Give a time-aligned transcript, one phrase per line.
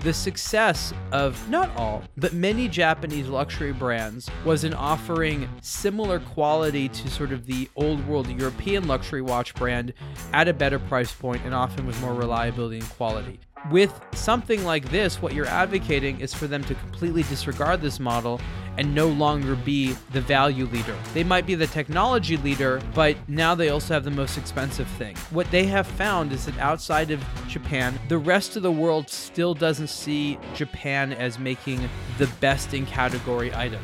[0.00, 6.88] The success of not all, but many Japanese luxury brands was in offering similar quality
[6.88, 9.92] to sort of the old world European luxury watch brand
[10.32, 13.40] at a better price point and often with more reliability and quality.
[13.70, 18.40] With something like this, what you're advocating is for them to completely disregard this model
[18.80, 20.96] and no longer be the value leader.
[21.12, 25.16] They might be the technology leader, but now they also have the most expensive thing.
[25.32, 29.52] What they have found is that outside of Japan, the rest of the world still
[29.52, 33.82] doesn't see Japan as making the best in category item.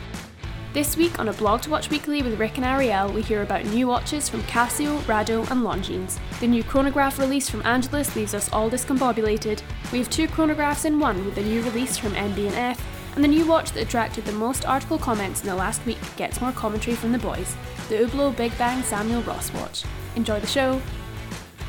[0.73, 3.67] This week on a Blog to Watch Weekly with Rick and Ariel, we hear about
[3.67, 6.19] new watches from Casio, Rado, and Longines.
[6.41, 9.61] The new chronograph release from Angelus leaves us all discombobulated.
[9.93, 13.47] We have two chronographs in one with the new release from MB&F, and the new
[13.47, 17.13] watch that attracted the most article comments in the last week gets more commentary from
[17.13, 17.57] the boys,
[17.89, 19.85] the Hublot Big Bang Samuel Ross watch.
[20.15, 20.81] Enjoy the show!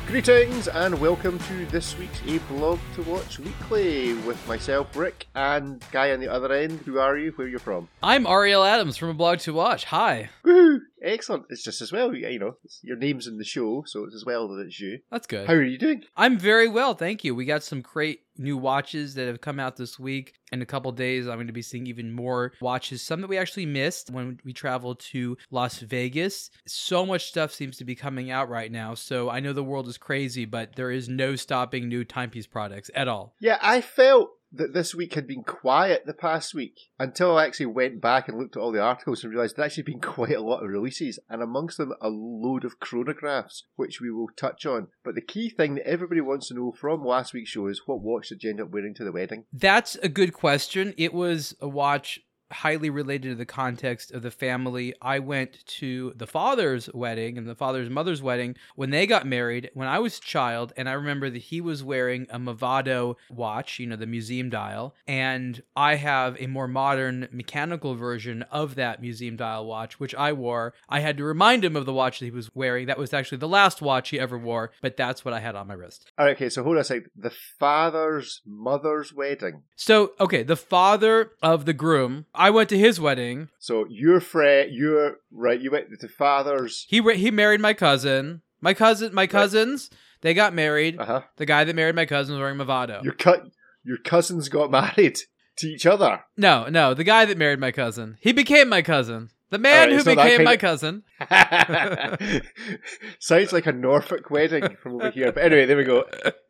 [0.06, 5.84] Greetings and welcome to this week's A Blog to Watch Weekly with myself, Rick, and
[5.90, 6.80] Guy on the other end.
[6.86, 7.32] Who are you?
[7.32, 7.88] Where are you from?
[8.02, 9.84] I'm Ariel Adams from A Blog to Watch.
[9.84, 10.30] Hi.
[10.44, 10.80] Woohoo!
[11.02, 11.44] Excellent.
[11.48, 14.48] It's just as well, you know, your name's in the show, so it's as well
[14.48, 14.98] that it's you.
[15.10, 15.46] That's good.
[15.46, 16.04] How are you doing?
[16.16, 17.34] I'm very well, thank you.
[17.34, 20.34] We got some great new watches that have come out this week.
[20.52, 23.36] In a couple days, I'm going to be seeing even more watches, some that we
[23.36, 26.50] actually missed when we traveled to Las Vegas.
[26.66, 28.94] So much stuff seems to be coming out right now.
[28.94, 32.90] So I know the world is crazy, but there is no stopping new timepiece products
[32.94, 33.34] at all.
[33.40, 37.66] Yeah, I felt that this week had been quiet the past week until I actually
[37.66, 40.40] went back and looked at all the articles and realised there'd actually been quite a
[40.40, 44.88] lot of releases, and amongst them a load of chronographs, which we will touch on.
[45.04, 48.00] But the key thing that everybody wants to know from last week's show is what
[48.00, 49.44] watch did you end up wearing to the wedding?
[49.52, 50.94] That's a good question.
[50.96, 54.94] It was a watch highly related to the context of the family.
[55.00, 59.70] I went to the father's wedding and the father's mother's wedding when they got married
[59.74, 63.78] when I was a child, and I remember that he was wearing a Movado watch,
[63.78, 69.00] you know, the museum dial, and I have a more modern mechanical version of that
[69.00, 70.74] museum dial watch, which I wore.
[70.88, 72.86] I had to remind him of the watch that he was wearing.
[72.86, 75.66] That was actually the last watch he ever wore, but that's what I had on
[75.66, 76.10] my wrist.
[76.18, 77.10] All right, okay, so hold on a second.
[77.16, 79.62] The father's mother's wedding.
[79.76, 83.48] So, okay, the father of the groom, I went to his wedding.
[83.58, 85.60] So your friend, you're right.
[85.60, 86.86] You went to the father's.
[86.88, 88.42] He he married my cousin.
[88.60, 89.90] My cousin, my cousins,
[90.20, 90.98] they got married.
[90.98, 91.22] Uh huh.
[91.36, 93.02] The guy that married my cousin was wearing Movado.
[93.02, 93.42] Your cut.
[93.84, 95.18] Your cousins got married
[95.58, 96.24] to each other.
[96.36, 98.16] No, no, the guy that married my cousin.
[98.20, 99.30] He became my cousin.
[99.50, 101.04] The man Alright, who became my of- cousin.
[103.18, 105.32] Sounds like a Norfolk wedding from over here.
[105.32, 106.04] But anyway, there we go.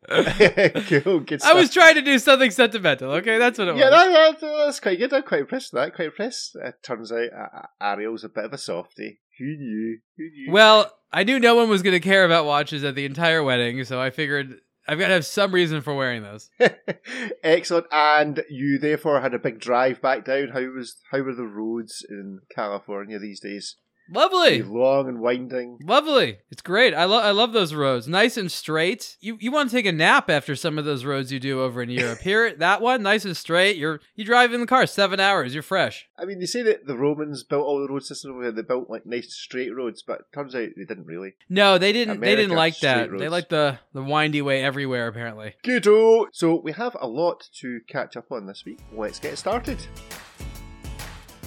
[1.03, 3.11] cool, good I was trying to do something sentimental.
[3.13, 4.11] Okay, that's what it yeah, was.
[4.11, 5.13] that, that, that's quite good.
[5.13, 5.95] I'm quite impressed with that.
[5.95, 6.57] Quite impressed.
[6.61, 9.21] It turns out uh, Ariel's a bit of a softie.
[9.37, 9.99] Who knew?
[10.17, 10.51] Who knew?
[10.51, 13.83] Well, I knew no one was going to care about watches at the entire wedding,
[13.85, 14.59] so I figured
[14.89, 16.49] I've got to have some reason for wearing those.
[17.43, 17.85] Excellent.
[17.91, 20.47] And you therefore had a big drive back down.
[20.47, 23.75] How was how were the roads in California these days?
[24.11, 24.61] Lovely.
[24.63, 25.79] Long and winding.
[25.83, 26.39] Lovely.
[26.51, 26.93] It's great.
[26.93, 28.07] I love I love those roads.
[28.07, 29.17] Nice and straight.
[29.21, 31.81] You you want to take a nap after some of those roads you do over
[31.81, 32.19] in Europe.
[32.19, 33.77] Here, that one, nice and straight.
[33.77, 35.53] You're you drive in the car seven hours.
[35.53, 36.07] You're fresh.
[36.17, 38.51] I mean, they say that the Romans built all the road systems over here.
[38.51, 41.33] They built like nice straight roads, but it turns out they didn't really.
[41.49, 42.19] No, they didn't.
[42.19, 43.05] they didn't like that.
[43.05, 43.31] straight They roads.
[43.31, 45.07] like the the windy way everywhere.
[45.07, 45.55] Apparently.
[45.63, 45.85] Good.
[46.31, 48.79] So we have a lot to catch up on this week.
[48.93, 49.79] Let's get started.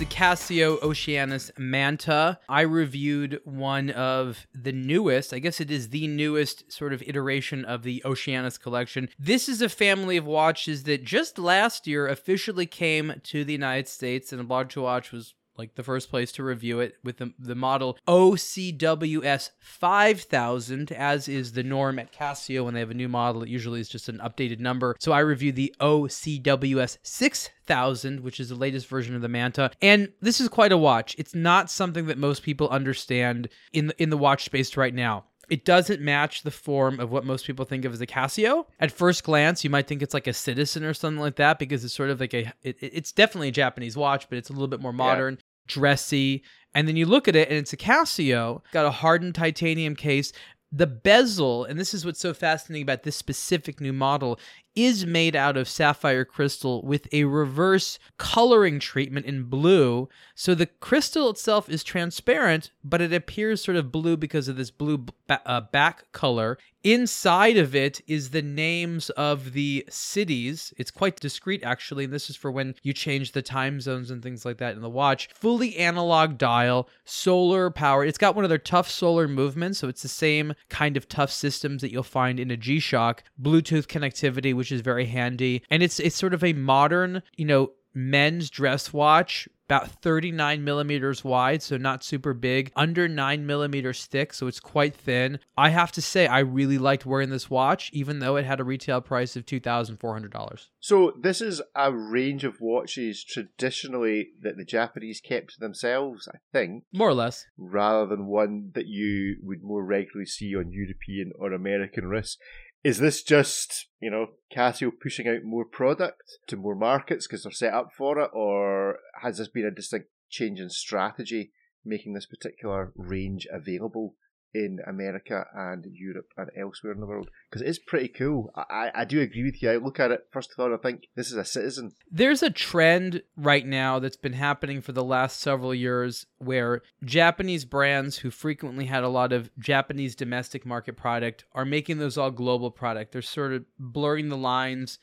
[0.03, 2.41] The Casio Oceanus Manta.
[2.49, 7.65] I reviewed one of the newest, I guess it is the newest sort of iteration
[7.65, 9.11] of the Oceanus collection.
[9.17, 13.87] This is a family of watches that just last year officially came to the United
[13.87, 17.19] States, and a Blog to Watch was like the first place to review it with
[17.19, 22.95] the, the model OCWS 5000, as is the norm at Casio when they have a
[22.95, 23.43] new model.
[23.43, 24.97] It usually is just an updated number.
[24.99, 29.71] So I reviewed the OCWS 6000, which is the latest version of the Manta.
[29.81, 31.15] And this is quite a watch.
[31.19, 35.25] It's not something that most people understand in the, in the watch space right now.
[35.53, 38.65] It doesn't match the form of what most people think of as a Casio.
[38.81, 41.85] At first glance, you might think it's like a Citizen or something like that because
[41.85, 42.51] it's sort of like a.
[42.63, 45.37] It, it's definitely a Japanese watch, but it's a little bit more modern,
[45.67, 46.43] dressy.
[46.75, 48.63] And then you look at it, and it's a Casio.
[48.73, 50.33] Got a hardened titanium case.
[50.75, 54.41] The bezel, and this is what's so fascinating about this specific new model,
[54.75, 60.09] is made out of sapphire crystal with a reverse coloring treatment in blue.
[60.35, 64.71] So the crystal itself is transparent, but it appears sort of blue because of this
[64.71, 66.59] blue uh, back color.
[66.85, 70.75] Inside of it is the names of the cities.
[70.77, 72.05] It's quite discreet, actually.
[72.05, 74.83] And this is for when you change the time zones and things like that in
[74.83, 75.29] the watch.
[75.33, 78.05] Fully analog dial, solar power.
[78.05, 79.79] It's got one of their tough solar movements.
[79.79, 83.23] So it's the same kind of tough systems that you'll find in a G Shock.
[83.41, 85.61] Bluetooth connectivity, which is very handy.
[85.71, 91.25] And it's it's sort of a modern, you know, men's dress watch about 39 millimeters
[91.25, 95.39] wide, so not super big, under 9 millimeters thick, so it's quite thin.
[95.57, 98.65] I have to say, I really liked wearing this watch, even though it had a
[98.65, 100.67] retail price of $2,400.
[100.79, 106.39] So, this is a range of watches traditionally that the Japanese kept to themselves, I
[106.53, 106.85] think.
[106.93, 107.47] More or less.
[107.57, 112.37] Rather than one that you would more regularly see on European or American wrists.
[112.85, 117.53] Is this just, you know, Casio pushing out more product to more markets because they're
[117.53, 121.53] set up for it, or has this been a distinct change in strategy,
[121.85, 124.17] making this particular range available
[124.55, 128.51] in America and Europe and elsewhere in the world because it is pretty cool.
[128.55, 129.71] I, I do agree with you.
[129.71, 131.93] I look at it first of all, I think this is a citizen.
[132.11, 137.65] There's a trend right now that's been happening for the last several years where Japanese
[137.65, 142.31] brands who frequently had a lot of Japanese domestic market product are making those all
[142.31, 143.13] global product.
[143.13, 144.99] They're sort of blurring the lines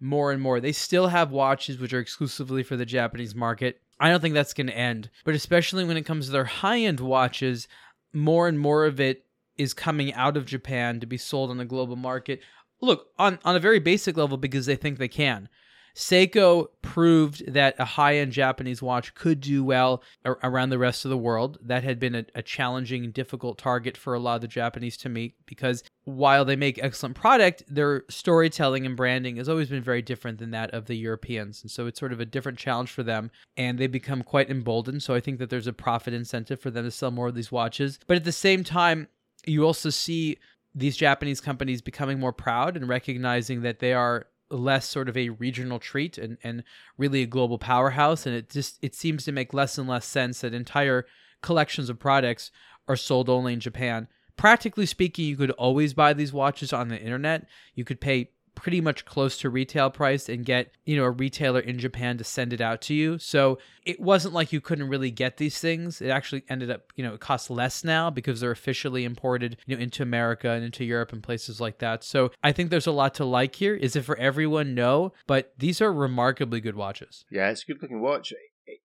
[0.00, 0.60] more and more.
[0.60, 3.80] They still have watches which are exclusively for the Japanese market.
[4.00, 6.80] I don't think that's going to end, but especially when it comes to their high
[6.80, 7.68] end watches,
[8.12, 9.24] more and more of it
[9.56, 12.40] is coming out of Japan to be sold on the global market.
[12.80, 15.48] Look, on, on a very basic level, because they think they can.
[15.94, 21.04] Seiko proved that a high end Japanese watch could do well ar- around the rest
[21.04, 21.58] of the world.
[21.62, 24.96] That had been a, a challenging and difficult target for a lot of the Japanese
[24.98, 29.82] to meet because while they make excellent product, their storytelling and branding has always been
[29.82, 31.62] very different than that of the Europeans.
[31.62, 33.30] And so it's sort of a different challenge for them.
[33.56, 35.02] And they become quite emboldened.
[35.02, 37.52] So I think that there's a profit incentive for them to sell more of these
[37.52, 37.98] watches.
[38.06, 39.08] But at the same time,
[39.46, 40.38] you also see
[40.74, 44.26] these Japanese companies becoming more proud and recognizing that they are
[44.56, 46.62] less sort of a regional treat and, and
[46.98, 50.40] really a global powerhouse and it just it seems to make less and less sense
[50.40, 51.06] that entire
[51.42, 52.50] collections of products
[52.88, 54.08] are sold only in Japan.
[54.36, 57.46] Practically speaking, you could always buy these watches on the internet.
[57.74, 61.60] You could pay pretty much close to retail price and get you know a retailer
[61.60, 63.18] in Japan to send it out to you.
[63.18, 66.00] So it wasn't like you couldn't really get these things.
[66.00, 69.76] It actually ended up you know it costs less now because they're officially imported you
[69.76, 72.04] know into America and into Europe and places like that.
[72.04, 73.74] So I think there's a lot to like here.
[73.74, 74.74] Is it for everyone?
[74.74, 77.24] No, but these are remarkably good watches.
[77.30, 78.32] Yeah, it's a good looking watch.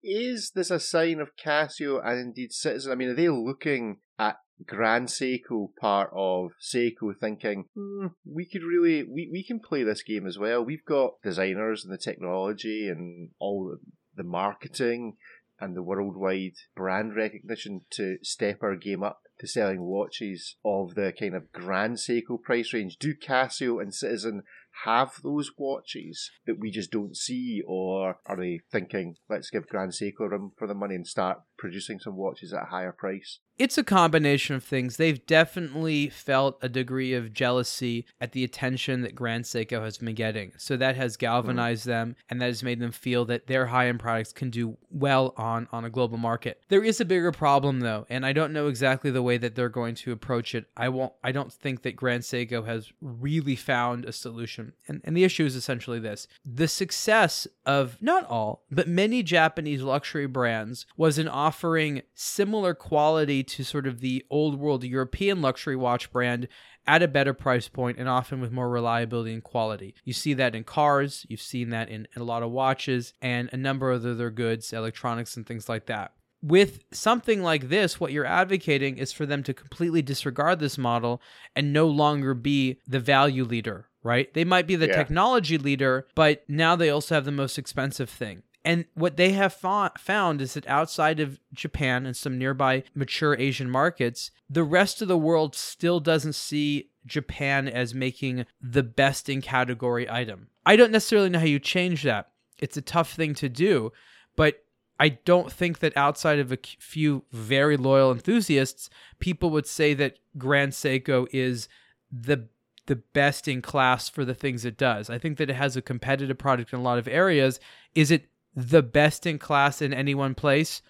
[0.03, 2.91] Is this a sign of Casio and indeed Citizen?
[2.91, 8.63] I mean, are they looking at Grand Seiko part of Seiko thinking, hmm, we could
[8.63, 10.63] really, we, we can play this game as well.
[10.63, 13.77] We've got designers and the technology and all
[14.15, 15.17] the marketing
[15.59, 21.13] and the worldwide brand recognition to step our game up to selling watches of the
[21.17, 22.97] kind of Grand Seiko price range.
[22.97, 24.43] Do Casio and Citizen
[24.85, 29.91] have those watches that we just don't see, or are they thinking, let's give Grand
[29.91, 33.39] Seiko room for the money and start producing some watches at a higher price?
[33.57, 34.97] It's a combination of things.
[34.97, 40.13] They've definitely felt a degree of jealousy at the attention that Grand Seiko has been
[40.13, 40.53] getting.
[40.57, 41.87] So that has galvanized mm.
[41.87, 45.33] them and that has made them feel that their high end products can do well
[45.37, 46.61] on, on a global market.
[46.69, 49.69] There is a bigger problem though, and I don't know exactly the way that they're
[49.69, 50.65] going to approach it.
[50.77, 54.73] I won't I don't think that Grand Seiko has really found a solution.
[54.87, 56.27] And and the issue is essentially this.
[56.45, 63.41] The success of not all, but many Japanese luxury brands was in offering similar quality
[63.41, 66.45] to sort of the old world European luxury watch brand
[66.85, 69.95] at a better price point and often with more reliability and quality.
[70.03, 73.49] You see that in cars, you've seen that in, in a lot of watches and
[73.53, 76.11] a number of other goods, electronics, and things like that.
[76.41, 81.21] With something like this, what you're advocating is for them to completely disregard this model
[81.55, 84.33] and no longer be the value leader, right?
[84.33, 84.97] They might be the yeah.
[84.97, 88.43] technology leader, but now they also have the most expensive thing.
[88.67, 93.69] And what they have found is that outside of Japan and some nearby mature Asian
[93.69, 99.41] markets, the rest of the world still doesn't see Japan as making the best in
[99.41, 100.49] category item.
[100.65, 102.31] I don't necessarily know how you change that.
[102.59, 103.93] It's a tough thing to do,
[104.35, 104.65] but
[104.99, 110.19] I don't think that outside of a few very loyal enthusiasts, people would say that
[110.37, 111.69] Grand Seiko is
[112.11, 112.49] the
[112.87, 115.09] the best in class for the things it does.
[115.09, 117.59] I think that it has a competitive product in a lot of areas.
[117.95, 120.81] Is it the best in class in any one place,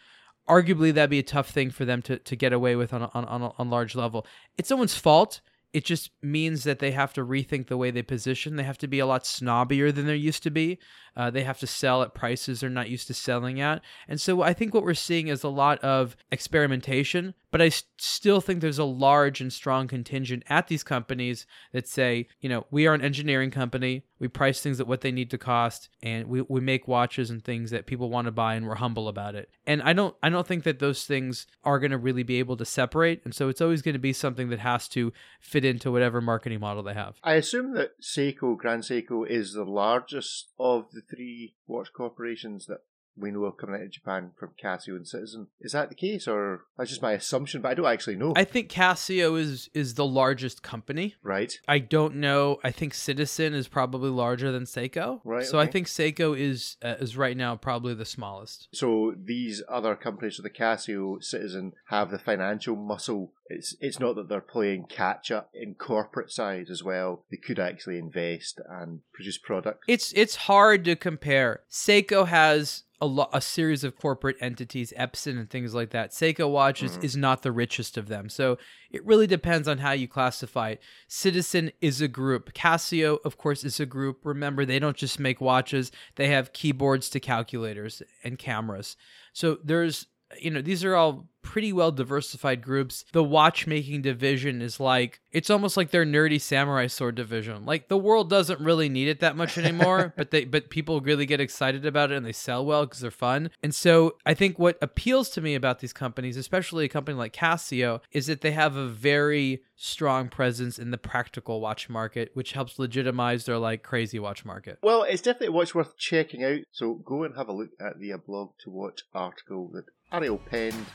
[0.48, 3.12] arguably that'd be a tough thing for them to, to get away with on a,
[3.14, 4.26] on, on a, on large level.
[4.58, 5.42] It's someone's fault.
[5.74, 8.56] It just means that they have to rethink the way they position.
[8.56, 10.80] They have to be a lot snobbier than they used to be.
[11.18, 13.82] Uh, they have to sell at prices they're not used to selling at.
[14.08, 18.40] And so I think what we're seeing is a lot of experimentation, but I still
[18.40, 22.86] think there's a large and strong contingent at these companies that say, you know, we
[22.86, 24.04] are an engineering company.
[24.20, 27.44] We price things at what they need to cost, and we, we make watches and
[27.44, 29.50] things that people want to buy, and we're humble about it.
[29.66, 32.58] And I don't I don't think that those things are going to really be able
[32.58, 35.92] to separate, and so it's always going to be something that has to fit into
[35.92, 37.18] whatever marketing model they have.
[37.24, 42.82] I assume that Seiko, Grand Seiko, is the largest of the three watch corporations that
[43.20, 45.48] we know of coming out of Japan from Casio and Citizen.
[45.62, 47.62] Is that the case, or that's just my assumption?
[47.62, 48.34] But I don't actually know.
[48.36, 51.16] I think Casio is is the largest company.
[51.24, 52.60] right, I don't know.
[52.64, 55.22] I think Citizen is probably larger than Seiko.
[55.24, 58.68] Right, So I think Seiko is uh, is right now probably the smallest.
[58.72, 63.32] so these other companies, so the Casio, Citizen, have the financial muscle.
[63.50, 67.24] It's it's not that they're playing catch up in corporate side as well.
[67.32, 69.84] They could actually invest and produce product.
[69.88, 71.62] It's it's hard to compare.
[71.72, 76.12] Seiko has a lo- a series of corporate entities, Epson and things like that.
[76.12, 77.06] Seiko watches mm-hmm.
[77.06, 78.30] is not the richest of them.
[78.30, 78.58] So
[78.90, 80.82] it really depends on how you classify it.
[81.08, 82.54] Citizen is a group.
[82.54, 84.20] Casio, of course, is a group.
[84.24, 88.98] Remember, they don't just make watches, they have keyboards to calculators and cameras.
[89.34, 90.08] So there's
[90.40, 93.06] you know, these are all pretty well diversified groups.
[93.14, 97.66] The watchmaking division is like it's almost like their nerdy samurai sword division.
[97.66, 101.26] Like the world doesn't really need it that much anymore, but they but people really
[101.26, 103.50] get excited about it and they sell well because they're fun.
[103.64, 107.34] And so I think what appeals to me about these companies, especially a company like
[107.34, 112.54] Casio, is that they have a very strong presence in the practical watch market, which
[112.54, 114.80] helps legitimize their like crazy watch market.
[114.82, 116.60] Well, it's definitely a watch worth checking out.
[116.72, 120.38] So go and have a look at the uh, blog to watch article that Ariel
[120.38, 120.86] penned.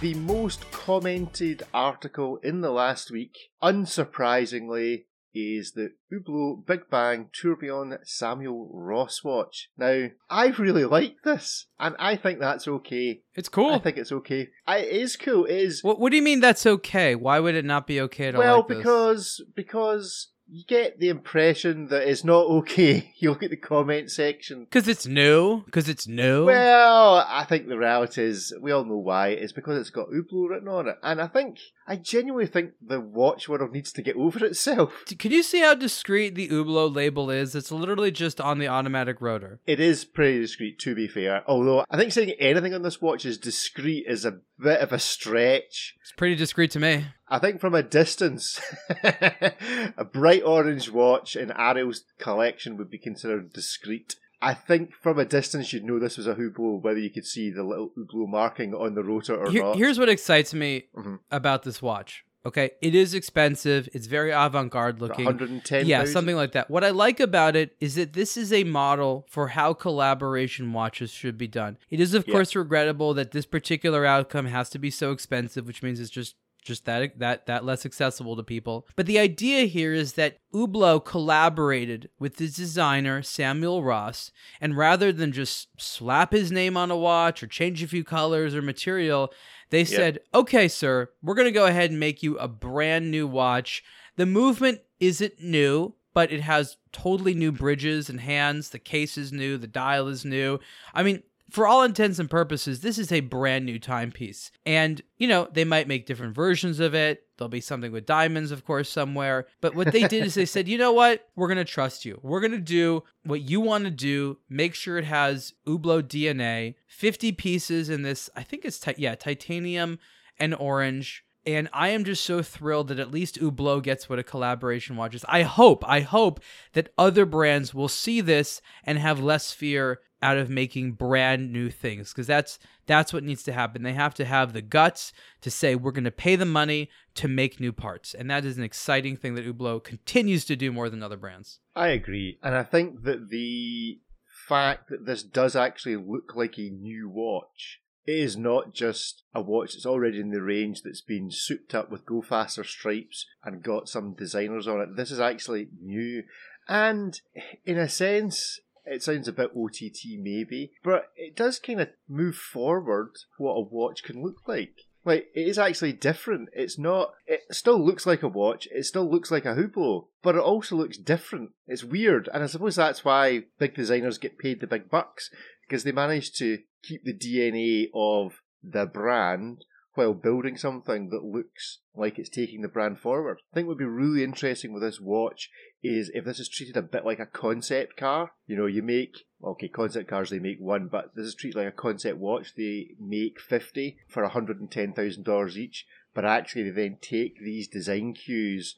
[0.00, 7.98] The most commented article in the last week, unsurprisingly, is the Hublot Big Bang Tourbillon
[8.04, 9.68] Samuel Ross watch.
[9.76, 13.22] Now, I really like this, and I think that's okay.
[13.34, 13.72] It's cool.
[13.72, 14.48] I think it's okay.
[14.66, 15.44] I, it is cool.
[15.46, 17.14] It is what, what do you mean that's okay?
[17.14, 18.76] Why would it not be okay to well like this?
[18.78, 23.12] because because you get the impression that it's not okay.
[23.16, 24.64] You look at the comment section.
[24.64, 25.62] Because it's new.
[25.64, 26.44] Because it's new.
[26.44, 29.28] Well, I think the reality is we all know why.
[29.28, 33.00] It's because it's got Hublot written on it, and I think I genuinely think the
[33.00, 35.04] watch world needs to get over itself.
[35.18, 37.54] Can you see how discreet the Hublot label is?
[37.54, 39.60] It's literally just on the automatic rotor.
[39.66, 41.42] It is pretty discreet, to be fair.
[41.46, 44.98] Although I think saying anything on this watch is discreet is a bit of a
[44.98, 45.96] stretch.
[46.00, 47.06] It's pretty discreet to me.
[47.28, 48.60] I think from a distance,
[49.02, 54.16] a bright orange watch in Ariel's collection would be considered discreet.
[54.44, 57.50] I think from a distance you'd know this was a Hublot, whether you could see
[57.50, 59.76] the little Hublot marking on the rotor or Here- not.
[59.76, 61.20] here's what excites me Mhm.
[61.30, 62.24] about this watch.
[62.46, 63.88] Okay, it is expensive.
[63.94, 65.24] It's very avant-garde looking.
[65.24, 65.86] 110.
[65.86, 66.68] Yeah, something like that.
[66.70, 71.10] What I like about it is that this is a model for how collaboration watches
[71.10, 71.78] should be done.
[71.88, 72.32] It is, of Yeah.
[72.34, 76.36] course, regrettable that this particular outcome has to be so expensive, which means it's just
[76.64, 78.86] just that that that less accessible to people.
[78.96, 85.12] But the idea here is that Hublot collaborated with the designer Samuel Ross, and rather
[85.12, 89.32] than just slap his name on a watch or change a few colors or material,
[89.70, 93.26] they said, "Okay, sir, we're going to go ahead and make you a brand new
[93.26, 93.84] watch.
[94.16, 98.70] The movement isn't new, but it has totally new bridges and hands.
[98.70, 100.60] The case is new, the dial is new.
[100.94, 104.50] I mean, for all intents and purposes, this is a brand new timepiece.
[104.66, 107.28] And, you know, they might make different versions of it.
[107.36, 109.46] There'll be something with diamonds, of course, somewhere.
[109.60, 111.28] But what they did is they said, you know what?
[111.36, 112.18] We're going to trust you.
[112.24, 114.38] We're going to do what you want to do.
[114.48, 119.14] Make sure it has Hublot DNA, 50 pieces in this, I think it's, ti- yeah,
[119.14, 120.00] titanium
[120.40, 121.24] and orange.
[121.46, 125.14] And I am just so thrilled that at least Hublot gets what a collaboration watch
[125.14, 125.24] is.
[125.28, 126.40] I hope, I hope
[126.72, 131.70] that other brands will see this and have less fear out of making brand new
[131.70, 133.82] things because that's that's what needs to happen.
[133.82, 135.12] They have to have the guts
[135.42, 138.56] to say we're going to pay the money to make new parts, and that is
[138.56, 141.60] an exciting thing that Hublot continues to do more than other brands.
[141.76, 142.38] I agree.
[142.42, 144.00] And I think that the
[144.48, 149.40] fact that this does actually look like a new watch it is not just a
[149.40, 153.62] watch that's already in the range that's been souped up with Go Faster stripes and
[153.62, 154.96] got some designers on it.
[154.96, 156.24] This is actually new.
[156.68, 157.18] And
[157.64, 162.36] in a sense, it sounds a bit OTT maybe, but it does kind of move
[162.36, 164.82] forward what a watch can look like.
[165.04, 166.48] Like, it is actually different.
[166.54, 170.34] It's not, it still looks like a watch, it still looks like a Hublot, but
[170.34, 171.50] it also looks different.
[171.66, 175.30] It's weird, and I suppose that's why big designers get paid the big bucks,
[175.68, 181.78] because they manage to keep the DNA of the brand while building something that looks
[181.94, 183.38] like it's taking the brand forward.
[183.52, 185.50] I think would be really interesting with this watch
[185.84, 188.32] is if this is treated a bit like a concept car.
[188.46, 191.68] You know, you make okay, concept cars they make one, but this is treated like
[191.68, 192.54] a concept watch.
[192.56, 197.38] They make fifty for hundred and ten thousand dollars each, but actually they then take
[197.40, 198.74] these design cues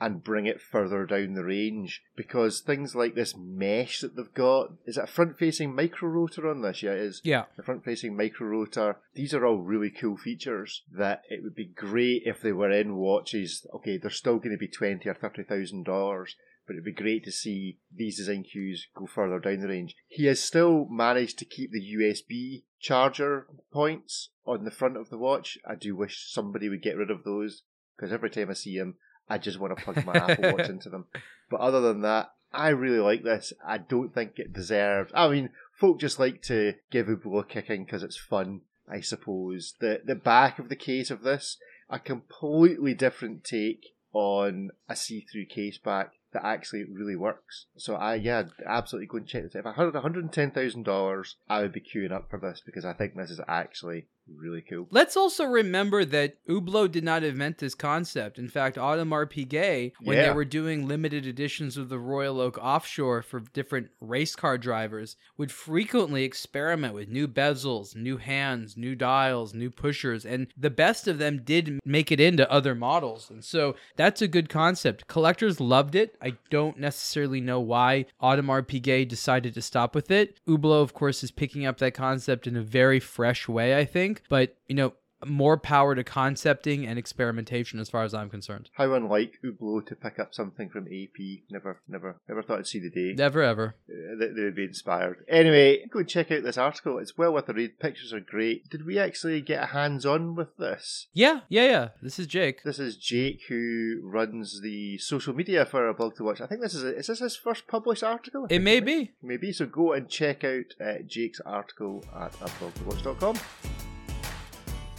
[0.00, 4.72] and bring it further down the range because things like this mesh that they've got
[4.86, 6.82] is it a front facing micro rotor on this?
[6.82, 7.20] Yeah, it is.
[7.22, 7.44] Yeah.
[7.56, 8.96] The front facing micro rotor.
[9.14, 12.96] These are all really cool features that it would be great if they were in
[12.96, 13.66] watches.
[13.74, 16.34] Okay, they're still going to be twenty or thirty thousand dollars
[16.70, 19.96] but it'd be great to see these design cues go further down the range.
[20.06, 25.18] He has still managed to keep the USB charger points on the front of the
[25.18, 25.58] watch.
[25.66, 27.64] I do wish somebody would get rid of those
[27.96, 28.94] because every time I see him,
[29.28, 31.06] I just want to plug my Apple Watch into them.
[31.50, 33.52] But other than that, I really like this.
[33.66, 35.10] I don't think it deserves.
[35.12, 39.74] I mean, folk just like to give Hublot a kicking because it's fun, I suppose.
[39.80, 41.56] The the back of the case of this,
[41.88, 47.66] a completely different take on a see-through case back that actually really works.
[47.76, 49.54] So I yeah, absolutely go and check this.
[49.54, 52.62] If I had one hundred ten thousand dollars, I would be queuing up for this
[52.64, 54.06] because I think this is actually
[54.36, 54.86] really cool.
[54.90, 58.38] Let's also remember that Hublot did not invent this concept.
[58.38, 60.26] In fact, Audemars Piguet, when Yeah.
[60.28, 65.16] they were doing limited editions of the Royal Oak Offshore for different race car drivers,
[65.36, 71.08] would frequently experiment with new bezels, new hands, new dials, new pushers, and the best
[71.08, 73.30] of them did make it into other models.
[73.30, 75.06] And so that's a good concept.
[75.06, 76.16] Collectors loved it.
[76.22, 80.38] I don't necessarily know why Audemars Piguet decided to stop with it.
[80.46, 84.19] Hublot, of course, is picking up that concept in a very fresh way, I think.
[84.28, 84.92] But, you know,
[85.26, 88.70] more power to concepting and experimentation as far as I'm concerned.
[88.74, 91.42] How unlike Hublot to pick up something from AP.
[91.50, 93.14] Never, never, never thought I'd see the day.
[93.16, 93.74] Never ever.
[93.88, 95.24] Uh, That they would be inspired.
[95.28, 96.98] Anyway, go and check out this article.
[96.98, 97.78] It's well worth a read.
[97.78, 98.68] Pictures are great.
[98.70, 101.08] Did we actually get a hands on with this?
[101.12, 101.88] Yeah, yeah, yeah.
[102.02, 102.62] This is Jake.
[102.64, 106.40] This is Jake who runs the social media for a blog to watch.
[106.40, 108.46] I think this is a, is this his first published article?
[108.48, 108.84] It may is.
[108.84, 109.10] be.
[109.22, 109.66] Maybe so.
[109.66, 113.36] Go and check out uh, Jake's article at blogtowatch.com.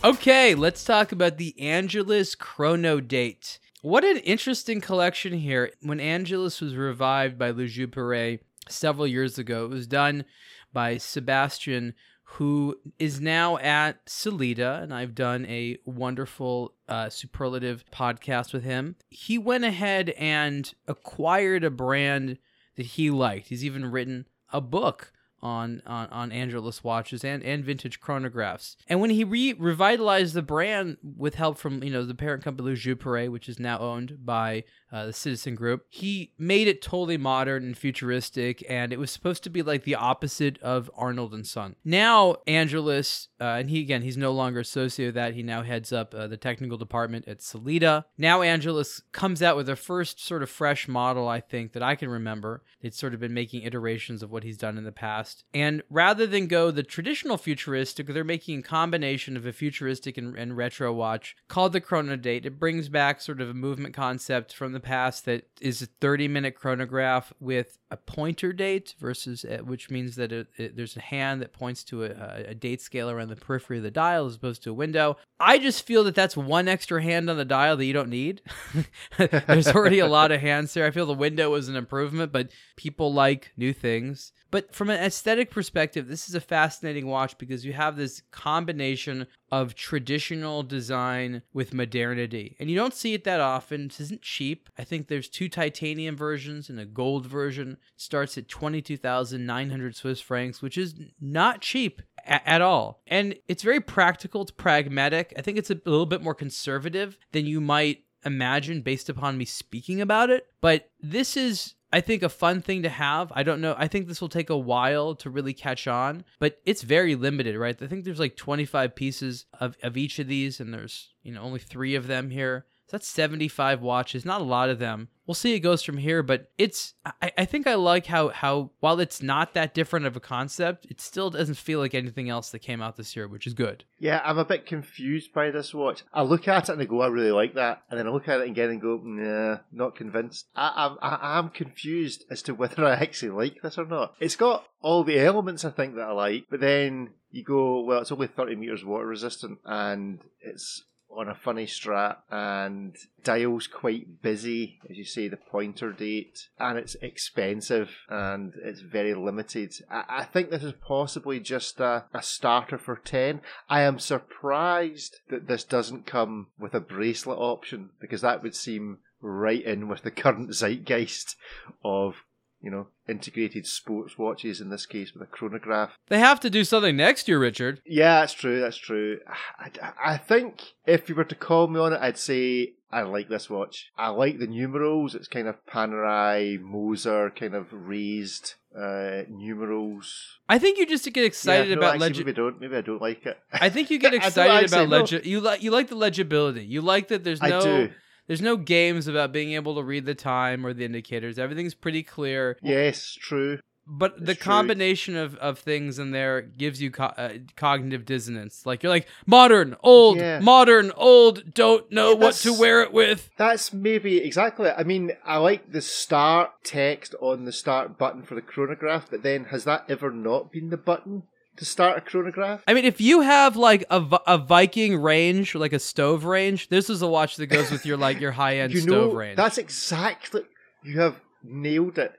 [0.04, 3.60] Okay, let's talk about the Angelus Chrono Date.
[3.84, 5.70] What an interesting collection here.
[5.84, 10.26] When Angelus was revived by La Joux-Perret several years ago, it was done
[10.74, 11.94] by Sebastian,
[12.24, 18.96] who is now at Sellita, and I've done a wonderful uh, superlative podcast with him.
[19.08, 22.40] He went ahead and acquired a brand
[22.76, 23.50] that he liked.
[23.50, 28.76] He's even written a book on on, on Angelus watches and, and vintage chronographs.
[28.88, 32.62] And when he re- revitalized the brand with help from you know the parent company
[32.96, 37.64] Perret, which is now owned by uh, the Citizen Group, he made it totally modern
[37.64, 41.76] and futuristic, and it was supposed to be like the opposite of Arnold and Son.
[41.84, 45.34] Now Angelus, uh, and he again he's no longer associated with that.
[45.34, 48.06] He now heads up uh, the technical department at Sellita.
[48.18, 51.96] Now Angelus comes out with a first sort of fresh model, I think that I
[51.96, 52.64] can remember.
[52.82, 55.31] It's sort of been making iterations of what he's done in the past.
[55.54, 60.36] And rather than go the traditional futuristic, they're making a combination of a futuristic and,
[60.38, 62.46] and retro watch called the Chrono Date.
[62.46, 66.28] It brings back sort of a movement concept from the past that is a 30
[66.28, 71.02] minute chronograph with a pointer date versus uh, which means that it, it- there's a
[71.02, 74.36] hand that points to a, a date scale around the periphery of the dial as
[74.36, 75.18] opposed to a window.
[75.40, 78.42] I just feel that that's one extra hand on the dial that you don't need.
[79.18, 80.86] there's already a lot of hands there.
[80.86, 84.32] I feel the window is an improvement, but people like new things.
[84.52, 89.28] But from an aesthetic perspective, this is a fascinating watch because you have this combination
[89.52, 92.56] of traditional design with modernity.
[92.60, 93.90] And you don't see it that often.
[93.90, 94.70] This isn't cheap.
[94.78, 97.74] I think there's two titanium versions and a gold version.
[97.74, 103.02] It starts at 22,900 Swiss francs, which is not cheap at all.
[103.08, 105.34] And it's very practical, it's pragmatic.
[105.38, 109.46] I think it's a little bit more conservative than you might imagine based upon me
[109.46, 110.48] speaking about it.
[110.62, 113.32] But this is I think a fun thing to have.
[113.36, 113.76] I don't know.
[113.78, 117.58] I think this will take a while to really catch on, but it's very limited,
[117.58, 117.80] right?
[117.82, 121.42] I think there's like 25 pieces of, of each of these, and there's, you know,
[121.42, 122.66] only three of them here.
[122.92, 125.08] So that's 75 watches, not a lot of them.
[125.26, 128.72] We'll see it goes from here, but it's I, I think I like how how
[128.82, 132.50] while it's not that different of a concept, it still doesn't feel like anything else
[132.50, 133.86] that came out this year, which is good.
[133.98, 136.04] Yeah, I'm a bit confused by this watch.
[136.14, 138.28] I look at it and I go, I really like that, and then I look
[138.28, 140.48] at it again and go, Nah, not convinced.
[140.54, 144.16] I, I, I'm confused as to whether I actually like this or not.
[144.20, 148.02] It's got all the elements I think that I like, but then you go, well,
[148.02, 150.84] it's only 30 meters water resistant, and it's
[151.16, 156.78] on a funny strap and dial's quite busy as you say the pointer date and
[156.78, 159.74] it's expensive and it's very limited.
[159.90, 165.20] I, I think this is possibly just a, a starter for 10 i am surprised
[165.30, 170.04] that this doesn't come with a bracelet option because that would seem right in with
[170.04, 171.36] the current zeitgeist
[171.84, 172.24] of
[172.62, 175.98] you know, integrated sports watches in this case with a chronograph.
[176.08, 177.82] They have to do something next year, Richard.
[177.86, 178.60] Yeah, that's true.
[178.60, 179.20] That's true.
[179.60, 179.72] I,
[180.04, 183.50] I think if you were to call me on it, I'd say I like this
[183.50, 183.92] watch.
[183.98, 185.16] I like the numerals.
[185.16, 190.40] It's kind of Panerai, Moser, kind of raised uh, numerals.
[190.50, 192.26] I think you just get excited yeah, no, about legend.
[192.26, 192.60] Maybe don't.
[192.60, 193.38] Maybe I don't like it.
[193.54, 194.98] I think you get excited about no.
[194.98, 195.26] legend.
[195.26, 196.66] You like you like the legibility.
[196.66, 197.90] You like that there's I no do.
[198.32, 201.38] There's no games about being able to read the time or the indicators.
[201.38, 202.58] Everything's pretty clear.
[202.62, 203.60] Yes, true.
[203.86, 204.52] But the It's true.
[204.54, 208.66] combination of, of things in there gives you co- uh, cognitive dissonance.
[208.66, 210.40] Like you're like modern, old, Yeah.
[210.40, 211.54] modern, old.
[211.54, 213.30] Don't know Yeah, what to wear it with.
[213.36, 214.76] That's maybe exactly it.
[214.78, 219.24] I mean, I like the start text on the start button for the chronograph, but
[219.24, 221.24] then has that ever not been the button
[221.62, 222.64] to start a chronograph?
[222.68, 226.90] I mean, if you have like a, a Viking range, like a stove range, this
[226.90, 229.38] is a watch that goes with your like your high end you stove know, range.
[229.38, 230.42] that's exactly.
[230.84, 232.14] You have nailed it.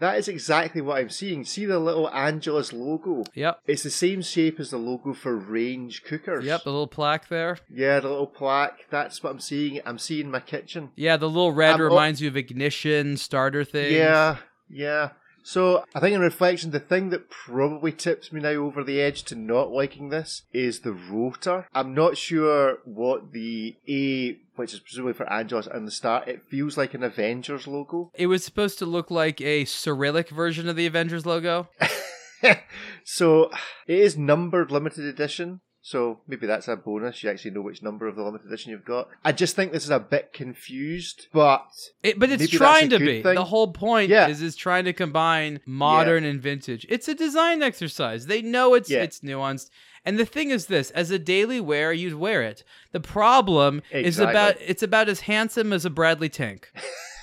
[0.00, 1.44] That is exactly what I'm seeing.
[1.44, 3.22] See the little Angelus logo?
[3.34, 3.60] Yep.
[3.68, 6.44] It's the same shape as the logo for range cookers.
[6.44, 7.58] Yep, the little plaque there.
[7.72, 8.78] Yeah, the little plaque.
[8.90, 9.80] That's what I'm seeing.
[9.86, 10.90] I'm seeing my kitchen.
[10.96, 13.92] Yeah, the little red I'm o- reminds you of ignition, starter things.
[13.92, 15.10] Yeah, yeah.
[15.48, 19.22] So I think in reflection, the thing that probably tips me now over the edge
[19.22, 21.66] to not liking this is the rotor.
[21.72, 26.28] I'm not sure what the A, which is presumably for Angelus, and the start.
[26.28, 28.10] It feels like an Avengers logo.
[28.12, 31.68] It was supposed to look like a Cyrillic version of the Avengers logo.
[33.02, 33.50] so
[33.86, 35.62] it is numbered limited edition.
[35.80, 37.22] So maybe that's a bonus.
[37.22, 39.08] You actually know which number of the limited edition you've got.
[39.24, 41.64] I just think this is a bit confused, but
[42.02, 43.22] It, but it's Maybe trying to be.
[43.22, 43.34] thing.
[43.36, 44.28] The whole point Yeah.
[44.28, 46.84] is is trying to combine modern and vintage.
[46.88, 48.26] It's a design exercise.
[48.26, 49.02] They know it's Yeah.
[49.02, 49.70] it's nuanced.
[50.04, 52.64] And the thing is this, as a daily wear, you'd wear it.
[52.92, 56.70] The problem is about it's about as handsome as a Bradley tank.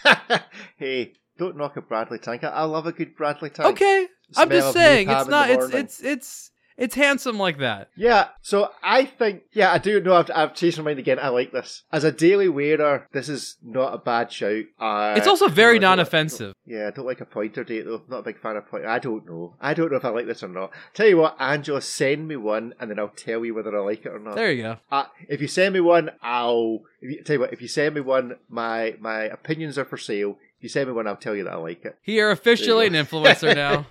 [0.77, 2.43] hey, don't knock a Bradley tank.
[2.43, 3.69] I, I love a good Bradley tank.
[3.69, 4.07] Okay.
[4.37, 7.89] I'm just saying it's not it's it's it's it's handsome like that.
[7.95, 11.19] Yeah, so I think, yeah, I do know I've, I've changed my mind again.
[11.19, 11.83] I like this.
[11.91, 14.63] As a daily wearer, this is not a bad shout.
[14.79, 16.53] Uh, It's also very no, non-offensive.
[16.65, 18.03] Yeah, I don't like a pointer date though.
[18.07, 18.87] Not a big fan of pointer.
[18.87, 19.55] I don't know.
[19.61, 20.71] I don't know if I like this or not.
[20.93, 24.05] Tell you what, Angela, send me one and then I'll tell you whether I like
[24.05, 24.35] it or not.
[24.35, 24.77] There you go.
[24.91, 27.53] Uh, if you send me one, I'll you, tell you what.
[27.53, 30.37] If you send me one, my my opinions are for sale.
[30.57, 31.97] If you send me one, I'll tell you that I like it.
[32.05, 33.85] You're officially an influencer now.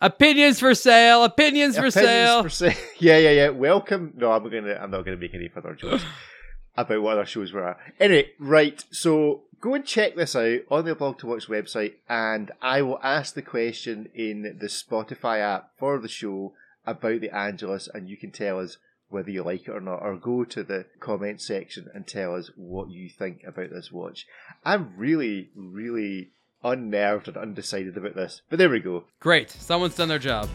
[0.00, 1.24] Opinions for sale.
[1.24, 2.42] Opinions for Opinions sale.
[2.42, 2.74] for sale.
[2.98, 3.48] Yeah, yeah, yeah.
[3.50, 4.12] Welcome.
[4.16, 4.74] No, I'm gonna.
[4.74, 6.04] I'm not gonna make any further jokes
[6.76, 7.78] about what other shows were at.
[8.00, 8.84] Anyway, right.
[8.90, 13.00] So go and check this out on the Blog to Watch website, and I will
[13.02, 16.52] ask the question in the Spotify app for the show
[16.86, 18.76] about the Angelus, and you can tell us
[19.14, 22.50] whether you like it or not, or go to the comment section and tell us
[22.56, 24.26] what you think about this watch.
[24.64, 26.32] I'm really, really
[26.64, 29.04] unnerved and undecided about this, but there we go.
[29.20, 29.50] Great.
[29.50, 30.48] Someone's done their job.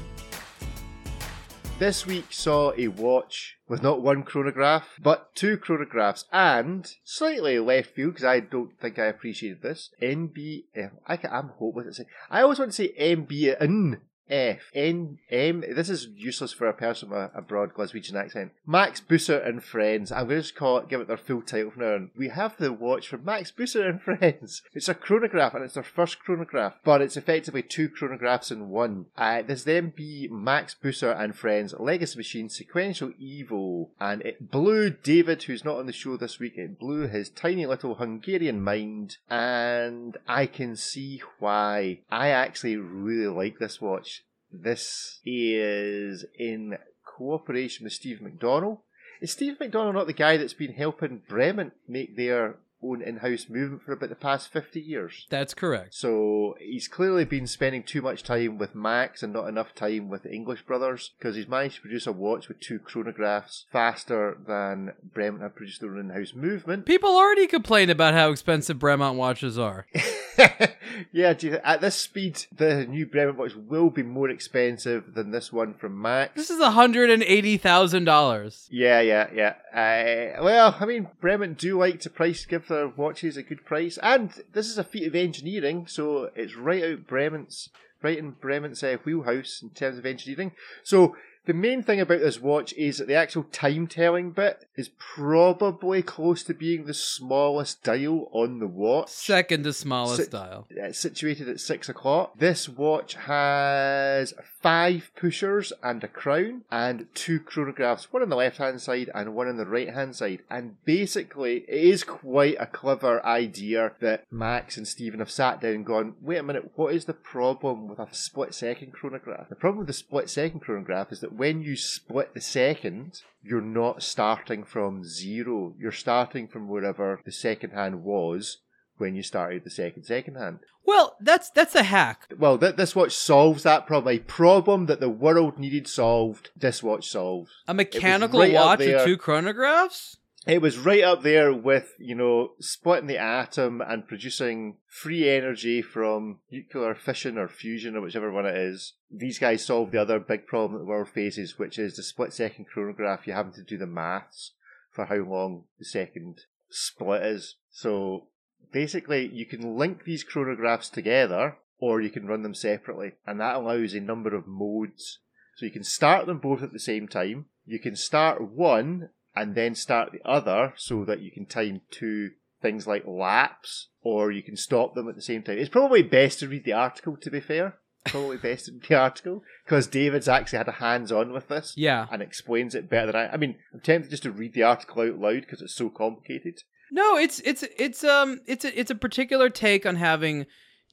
[1.80, 7.96] This week saw a watch with not one chronograph, but two chronographs, and slightly left
[7.96, 9.90] field because I don't think I appreciated this.
[10.02, 10.92] NBF.
[11.08, 12.10] I I'm hopeless at saying.
[12.30, 14.02] I always want to say NBN.
[14.30, 15.62] F N M.
[15.62, 18.52] This is useless for a person with a, broad Glaswegian accent.
[18.66, 20.12] Max Busser and Friends.
[20.12, 22.12] I'm going to just call it, give it their full title now on.
[22.16, 24.62] We have the watch from Max Busser and Friends.
[24.74, 29.08] It's a chronograph, and it's their first chronograph, but it's effectively two chronographs in one.
[29.18, 34.90] Uh, this then be Max Busser and Friends Legacy Machine Sequential Evo, and it blew
[34.90, 36.54] David, who's not on the show this week.
[36.58, 42.00] It blew his tiny little Hungarian mind, and I can see why.
[42.12, 44.19] I actually really like this watch.
[44.52, 48.80] This is in cooperation with Steve McDonnell.
[49.22, 53.84] Is Steve McDonnell not the guy that's been helping Bremont make their own in-house movement
[53.84, 55.28] for about the past 50 years?
[55.30, 55.94] That's correct.
[55.94, 60.24] So he's clearly been spending too much time with Max and not enough time with
[60.24, 64.94] the English brothers because he's managed to produce a watch with two chronographs faster than
[65.14, 66.86] Bremont have produced their own in-house movement.
[66.86, 69.86] People already complain about how expensive Bremont watches are.
[71.12, 75.32] yeah, do you, at this speed, the new Bremont watch will be more expensive than
[75.32, 76.36] this one from Max.
[76.36, 78.68] This is hundred and eighty thousand dollars.
[78.72, 79.56] Yeah, yeah, yeah.
[79.74, 83.98] Uh, well, I mean, Bremont do like to price give their watches a good price,
[84.02, 87.70] and this is a feat of engineering, so it's right out Bremont's,
[88.02, 90.52] right in Bremont's uh, wheelhouse in terms of engineering.
[90.84, 91.16] So
[91.50, 96.04] The main thing about this watch is that the actual time telling bit is probably
[96.04, 99.10] close to being the smallest dial on the watch.
[99.10, 100.68] Second to smallest Sit- dial.
[100.70, 102.38] It's situated at six o'clock.
[102.38, 108.58] This watch has five pushers and a crown and two chronographs, one on the left
[108.58, 110.44] hand side and one on the right hand side.
[110.52, 115.74] And basically, it is quite a clever idea that Max and Stephen have sat down
[115.74, 119.50] and gone, wait a minute, what is the problem with a split second chronograph?
[119.50, 123.62] The problem with the split second chronograph is that when you split the second, you're
[123.62, 125.74] not starting from zero.
[125.80, 128.58] You're starting from wherever the second hand was
[128.98, 130.60] when you started the second second hand.
[130.86, 132.28] Well, that's that's a hack.
[132.38, 134.14] Well, th- this watch solves that problem.
[134.14, 137.52] A problem that the world needed solved, this watch solves.
[137.70, 140.18] A mechanical right watch with two chronographs?
[140.50, 145.84] It was right up there with, you know, splitting the atom and producing free energy
[145.84, 148.94] from nuclear fission or fusion or whichever one it is.
[149.12, 152.34] These guys solved the other big problem that the world faces, which is the split
[152.34, 153.28] second chronograph.
[153.28, 154.54] You having to do the maths
[154.90, 157.58] for how long the second split is.
[157.70, 158.26] So
[158.72, 163.56] basically, you can link these chronographs together or you can run them separately, and that
[163.56, 165.20] allows a number of modes.
[165.58, 167.46] So you can start them both at the same time.
[167.68, 169.10] You can start one
[169.40, 174.32] and then start the other so that you can time two things like laps, or
[174.32, 175.58] you can stop them at the same time.
[175.58, 177.76] It's probably best to read the article, to be fair.
[178.06, 181.74] Probably best to read the article because David's actually had a hands on with this
[181.78, 182.08] Yeah.
[182.12, 183.34] and explains it better than I.
[183.34, 186.64] I mean, I'm tempted just to read the article out loud because it's so complicated.
[186.92, 190.46] No, it's it's it's um it's a it's a particular take on having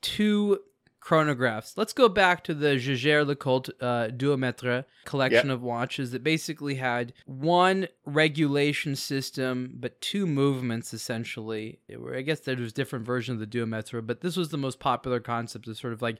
[0.02, 0.58] two
[1.06, 1.74] chronographs.
[1.76, 7.12] Let's go back to the Jaeger LeCoultre uh, Duometre collection of watches that basically had
[7.26, 11.78] one regulation system but two movements essentially.
[11.86, 14.58] It were- I guess there was different versions of the Duometre, but this was the
[14.58, 16.18] most popular concept of sort of like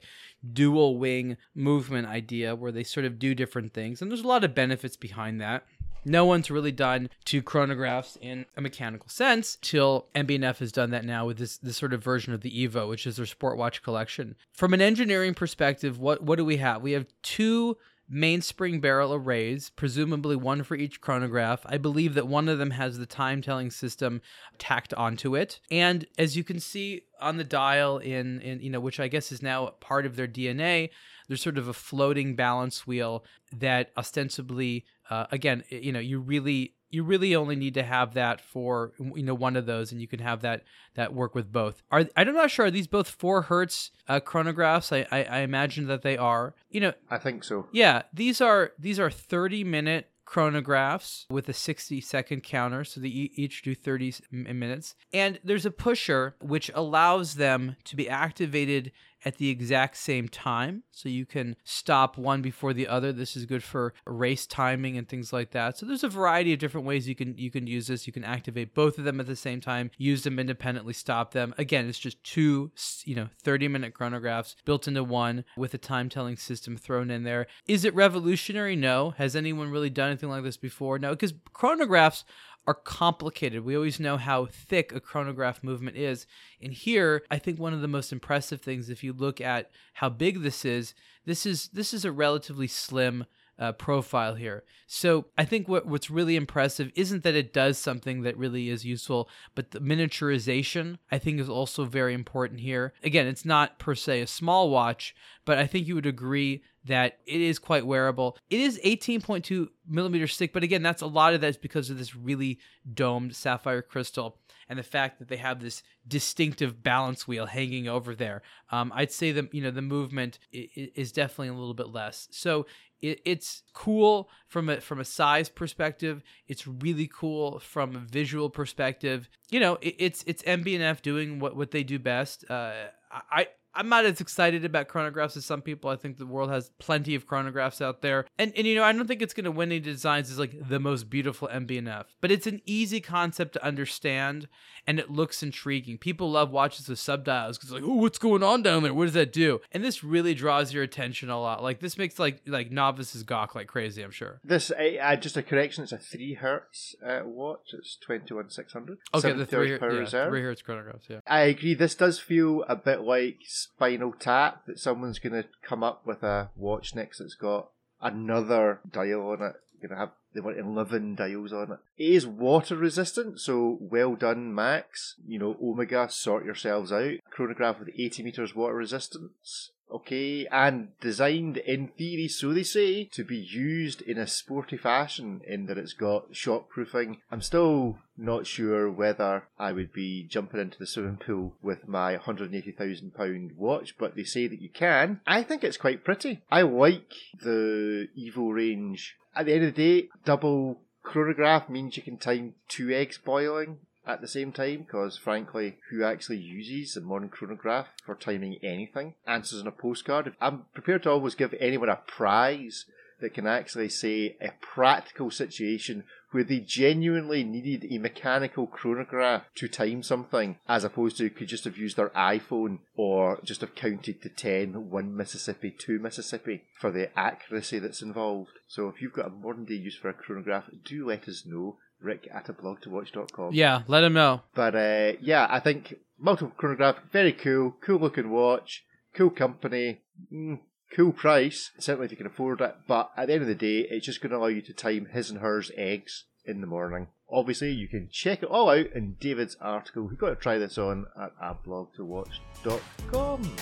[0.53, 4.01] dual wing movement idea where they sort of do different things.
[4.01, 5.65] And there's a lot of benefits behind that.
[6.07, 11.03] No one's really done two chronographs in a mechanical sense till MB&F has done that
[11.03, 13.83] now with this this sort of version of the Evo, which is their sport watch
[13.83, 14.35] collection.
[14.53, 16.81] From an engineering perspective, what what do we have?
[16.81, 17.77] We have two
[18.09, 21.65] mainspring barrel arrays, presumably one for each chronograph.
[21.65, 24.21] I believe that one of them has the time telling system
[24.57, 25.59] tacked onto it.
[25.69, 29.31] And as you can see on the dial in in you know which I guess
[29.31, 30.89] is now part of their DNA,
[31.27, 36.73] there's sort of a floating balance wheel that ostensibly uh, again you know you really
[36.89, 40.07] you really only need to have that for you know one of those and you
[40.07, 40.63] can have that
[40.95, 41.83] that work with both.
[41.91, 44.95] Are i'm not sure are these both four hertz uh, chronographs?
[44.95, 46.55] I, I i imagine that they are.
[46.69, 47.67] You know I think so.
[47.71, 53.07] yeah, these are these are 30 minute chronographs with a 60 second counter so they
[53.07, 54.95] each do 30 minutes.
[55.13, 58.91] And there's a pusher which allows them to be activated
[59.25, 60.83] at the exact same time.
[60.91, 63.11] So you can stop one before the other.
[63.11, 65.77] This is good for race timing and things like that.
[65.77, 68.07] So there's a variety of different ways you can you can use this.
[68.07, 71.53] You can activate both of them at the same time use them independently stop them.
[71.57, 72.71] Again it's just two
[73.05, 77.23] you know 30 minute chronographs built into one with a time telling system thrown in
[77.23, 77.47] there.
[77.67, 78.75] Is it revolutionary?
[78.75, 79.11] No.
[79.17, 80.99] Has anyone really done anything like this before?
[80.99, 82.23] No because chronographs
[82.67, 83.63] are complicated.
[83.63, 86.27] We always know how thick a chronograph movement is.
[86.61, 90.09] And here, I think one of the most impressive things, if you look at how
[90.09, 90.93] big this is,
[91.25, 93.25] this is this is a relatively slim
[93.57, 94.63] uh, profile here.
[94.85, 98.85] So I think what what's really impressive isn't that it does something that really is
[98.85, 102.93] useful, but the miniaturization I think is also very important here.
[103.01, 107.19] Again, it's not per se a small watch, but I think you would agree that
[107.25, 108.37] it is quite wearable.
[108.49, 111.97] It is 18.2 millimeters thick, but again, that's a lot of that is because of
[111.97, 112.59] this really
[112.93, 114.37] domed sapphire crystal
[114.69, 118.41] and the fact that they have this distinctive balance wheel hanging over there.
[118.71, 122.27] Um, I'd say the you know the movement is definitely a little bit less.
[122.31, 122.65] So
[123.01, 126.23] it, it's cool from a from a size perspective.
[126.47, 129.29] It's really cool from a visual perspective.
[129.49, 132.49] You know, it, it's it's MB&F doing what what they do best.
[132.49, 133.47] Uh, I.
[133.77, 135.89] I'm not as excited about chronographs as some people.
[135.89, 138.91] I think the world has plenty of chronographs out there, and and you know I
[138.91, 142.31] don't think it's going to win any designs as like the most beautiful MB&F, but
[142.31, 144.47] it's an easy concept to understand,
[144.87, 145.97] and it looks intriguing.
[145.97, 148.93] People love watches with subdials because like, oh, what's going on down there?
[148.93, 149.61] What does that do?
[149.71, 151.61] And this really draws your attention a lot.
[151.61, 154.01] Like this makes like like novices gawk like crazy.
[154.01, 154.41] I'm sure.
[154.43, 155.83] This, I, I just a correction.
[155.83, 157.73] It's a three hertz uh, watch.
[157.73, 158.97] It's twenty one six hundred.
[159.13, 161.09] Okay, the three, power yeah, three hertz chronographs.
[161.09, 161.19] Yeah.
[161.27, 161.75] I agree.
[161.75, 163.41] This does feel a bit like
[163.75, 167.69] Spinal Tap that someone's going to come up with a watch next that's got
[168.01, 169.55] another dial on it.
[169.79, 171.79] Going to have they want eleven dials on it.
[171.97, 175.15] It is water resistant, so well done, Max.
[175.27, 177.13] You know, Omega, sort yourselves out.
[177.29, 179.71] Chronograph with eighty meters water resistance.
[179.91, 185.41] Okay, and designed in theory, so they say, to be used in a sporty fashion
[185.47, 187.17] in that it's got shockproofing.
[187.31, 192.17] I'm still not sure whether I would be jumping into the swimming pool with my
[192.17, 195.21] £180,000 watch, but they say that you can.
[195.25, 196.41] I think it's quite pretty.
[196.51, 199.15] I like the Evo range.
[199.35, 203.77] At the end of the day, double chronograph means you can time two eggs boiling
[204.07, 209.13] at the same time because frankly who actually uses a modern chronograph for timing anything
[209.25, 210.33] answers on a postcard.
[210.41, 212.85] I'm prepared to always give anyone a prize
[213.19, 219.67] that can actually say a practical situation where they genuinely needed a mechanical chronograph to
[219.67, 224.21] time something as opposed to could just have used their iphone or just have counted
[224.21, 228.51] to 10 1 mississippi 2 mississippi for the accuracy that's involved.
[228.67, 231.77] So if you've got a modern day use for a chronograph do let us know
[232.01, 233.53] rick at a blog to watch.com.
[233.53, 234.41] Yeah, let him know.
[234.53, 240.59] But uh, yeah, I think multiple chronograph, very cool, cool looking watch, cool company, mm,
[240.95, 242.75] cool price, certainly if you can afford it.
[242.87, 245.07] But at the end of the day, it's just going to allow you to time
[245.11, 247.07] his and hers eggs in the morning.
[247.29, 250.03] Obviously, you can check it all out in David's article.
[250.03, 253.55] We've got to try this on at a ablog2watch.com.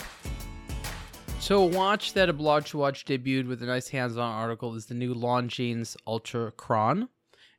[1.39, 4.85] So, a watch that a blog to watch debuted with a nice hands-on article is
[4.85, 7.09] the new Longines Ultra Chron.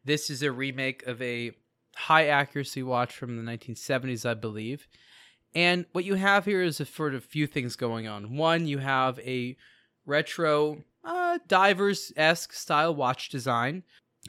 [0.06, 1.50] This is a remake of a
[1.96, 4.86] high accuracy watch from the 1970s, I believe.
[5.52, 8.36] And what you have here is a sort of few things going on.
[8.36, 9.56] One, you have a
[10.04, 13.82] retro, uh, divers esque style watch design.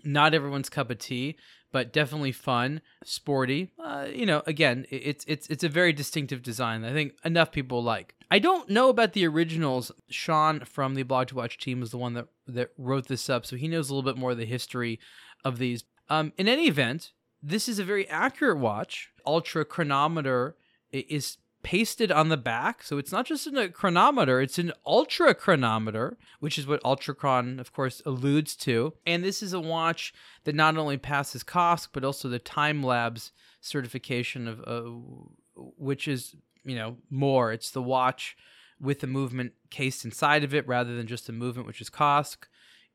[0.03, 1.37] Not everyone's cup of tea,
[1.71, 3.71] but definitely fun, sporty.
[3.77, 6.85] Uh, you know, again, it's it's it's a very distinctive design.
[6.85, 8.15] I think enough people like.
[8.29, 9.91] I don't know about the originals.
[10.09, 13.45] Sean from the Blog to Watch team was the one that that wrote this up,
[13.45, 14.99] so he knows a little bit more of the history
[15.47, 15.83] of these.
[16.09, 19.11] Um, in any event, this is a very accurate watch.
[19.25, 20.55] Ultra chronometer
[20.91, 26.17] is pasted on the back, so it's not just a chronometer; it's an ultra chronometer,
[26.39, 28.93] which is what Ultrachron, of course, alludes to.
[29.05, 33.31] And this is a watch that not only passes COSC but also the Time Labs
[33.59, 37.51] certification of, uh, which is you know more.
[37.51, 38.37] It's the watch
[38.79, 42.37] with the movement cased inside of it rather than just the movement, which is COSC.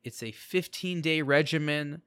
[0.03, 2.01] It's a 15 day regimen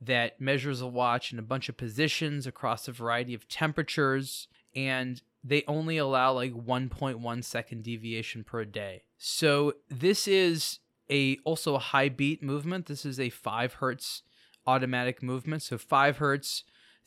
[0.00, 5.22] that measures a watch in a bunch of positions across a variety of temperatures and
[5.42, 9.02] they only allow like 1.1 second deviation per day.
[9.16, 10.78] So this is
[11.10, 12.86] a also a high beat movement.
[12.86, 14.22] This is a 5 hertz
[14.66, 15.62] automatic movement.
[15.62, 16.64] So 5 hertz,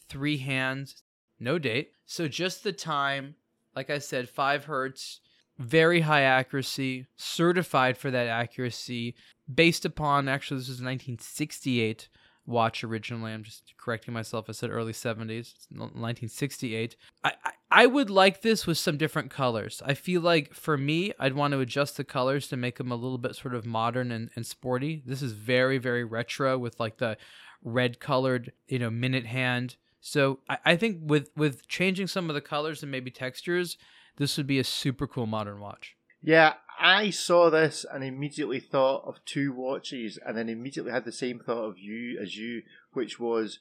[0.10, 1.04] 3 hands,
[1.40, 1.92] no date.
[2.06, 3.36] So just the time,
[3.76, 5.22] like I said, 5 hertz,
[5.60, 9.16] very high accuracy, certified for that accuracy
[9.54, 12.10] based upon actually this was 1968
[12.46, 13.32] watch originally.
[13.32, 14.46] I'm just correcting myself.
[14.50, 16.96] I said early 70s, 1968.
[17.24, 19.82] I, I, I would like this with some different colors.
[19.86, 22.96] I feel like for me, I'd want to adjust the colors to make them a
[22.96, 25.02] little bit sort of modern and, and sporty.
[25.06, 27.18] This is very, very retro with like the
[27.64, 29.76] red colored, you know, minute hand.
[30.02, 33.78] So I, I think with with changing some of the colors and maybe textures,
[34.18, 35.96] this would be a super cool modern watch.
[36.22, 41.12] Yeah, I saw this and immediately thought of two watches, and then immediately had the
[41.12, 43.60] same thought of you as you, which was,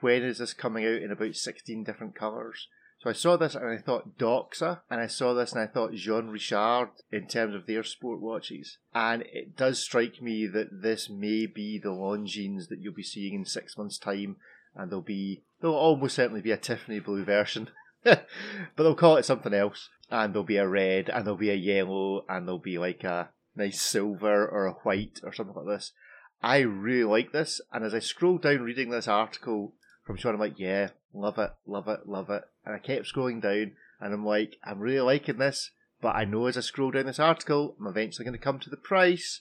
[0.00, 2.68] when is this coming out in about 16 different colours?
[3.00, 5.94] So I saw this and I thought Doxa, and I saw this and I thought
[5.94, 8.76] Jean Richard in terms of their sport watches.
[8.94, 13.34] And it does strike me that this may be the Longines that you'll be seeing
[13.34, 14.36] in six months' time,
[14.76, 17.70] and there'll be, there'll almost certainly be a Tiffany blue version.
[18.04, 18.26] but
[18.76, 19.88] they'll call it something else.
[20.10, 23.28] And there'll be a red, and there'll be a yellow, and there'll be like a
[23.54, 25.92] nice silver or a white or something like this.
[26.42, 29.74] I really like this, and as I scrolled down reading this article
[30.06, 32.44] from Sean, I'm like, yeah, love it, love it, love it.
[32.64, 35.70] And I kept scrolling down, and I'm like, I'm really liking this,
[36.00, 38.70] but I know as I scroll down this article, I'm eventually going to come to
[38.70, 39.40] the price.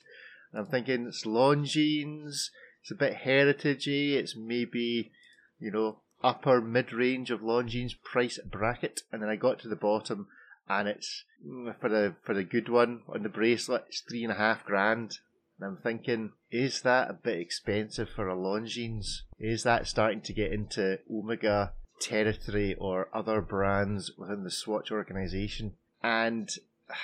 [0.52, 2.50] And I'm thinking it's Longines,
[2.82, 5.12] it's a bit heritagey, it's maybe,
[5.60, 9.76] you know, upper mid range of Longines price bracket, and then I got to the
[9.76, 10.28] bottom,
[10.70, 14.32] and it's mm, for the for the good one on the bracelet, it's three and
[14.32, 15.18] a half grand.
[15.60, 19.22] And I'm thinking, is that a bit expensive for a Longines?
[19.40, 25.74] Is that starting to get into Omega territory or other brands within the Swatch organization?
[26.02, 26.50] And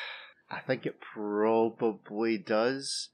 [0.50, 3.10] I think it probably does.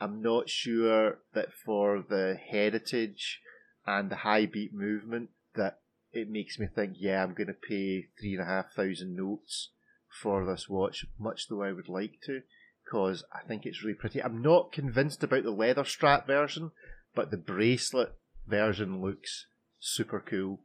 [0.00, 3.40] I'm not sure that for the heritage
[3.86, 5.80] and the high beat movement that
[6.12, 9.70] it makes me think, yeah, I'm going to pay three and a half thousand notes
[10.20, 12.42] for this watch, much though I would like to,
[12.84, 14.22] because I think it's really pretty.
[14.22, 16.70] I'm not convinced about the leather strap version,
[17.14, 18.14] but the bracelet
[18.46, 19.46] version looks
[19.78, 20.60] super cool.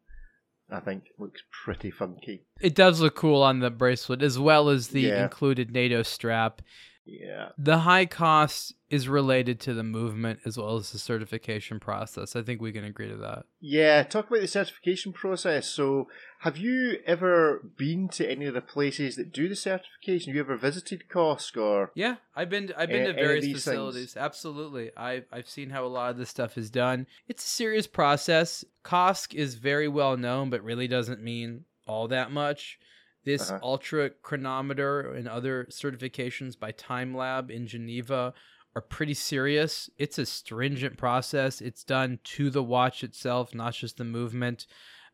[0.70, 2.44] I think looks pretty funky.
[2.62, 5.24] It does look cool on the bracelet as well as the Yeah.
[5.24, 6.62] included NATO strap.
[7.06, 7.50] Yeah.
[7.58, 12.36] The high cost is related to the movement as well as the certification process.
[12.36, 13.46] I think we can agree to that.
[13.60, 15.68] Yeah, talk about the certification process.
[15.68, 16.08] So,
[16.40, 20.32] have you ever been to any of the places that do the certification?
[20.32, 21.92] Have you ever visited COSC or?
[21.96, 24.16] Yeah, I've been I've been to various facilities.
[24.16, 27.08] Absolutely, I I've seen how a lot of this stuff is done.
[27.28, 28.64] It's a serious process.
[28.84, 32.80] COSC is very well known, but really doesn't mean all that much.
[33.24, 33.60] This Uh-huh.
[33.62, 38.34] ultra chronometer and other certifications by Time Lab in Geneva
[38.76, 39.90] are pretty serious.
[39.98, 41.62] It's a stringent process.
[41.62, 44.66] It's done to the watch itself, not just the movement.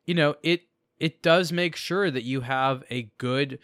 [0.05, 0.62] You know, it
[0.99, 3.60] it does make sure that you have a good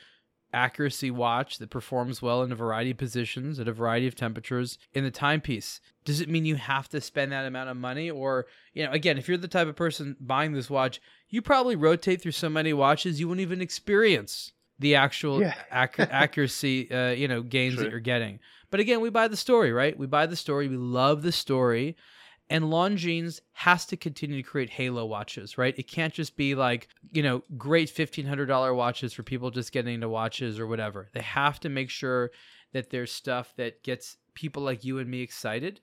[0.54, 4.78] accuracy watch that performs well in a variety of positions at a variety of temperatures
[4.94, 5.82] in the timepiece.
[6.06, 8.10] Does it mean you have to spend that amount of money?
[8.10, 11.76] Or, you know, again, if you're the type of person buying this watch, you probably
[11.76, 15.54] rotate through so many watches you won't even experience the actual Yeah.
[15.74, 18.40] accu- accuracy, uh, you know, gains that you're getting.
[18.70, 19.98] But again, we buy the story, right?
[19.98, 20.68] We buy the story.
[20.68, 21.96] We love the story.
[22.50, 25.74] And Longines has to continue to create Halo watches, right?
[25.78, 30.10] It can't just be like, you know, great $1,500 watches for people just getting into
[30.10, 31.10] watches or whatever.
[31.14, 32.32] They have to make sure
[32.74, 35.80] that there's stuff that gets people like you and me excited.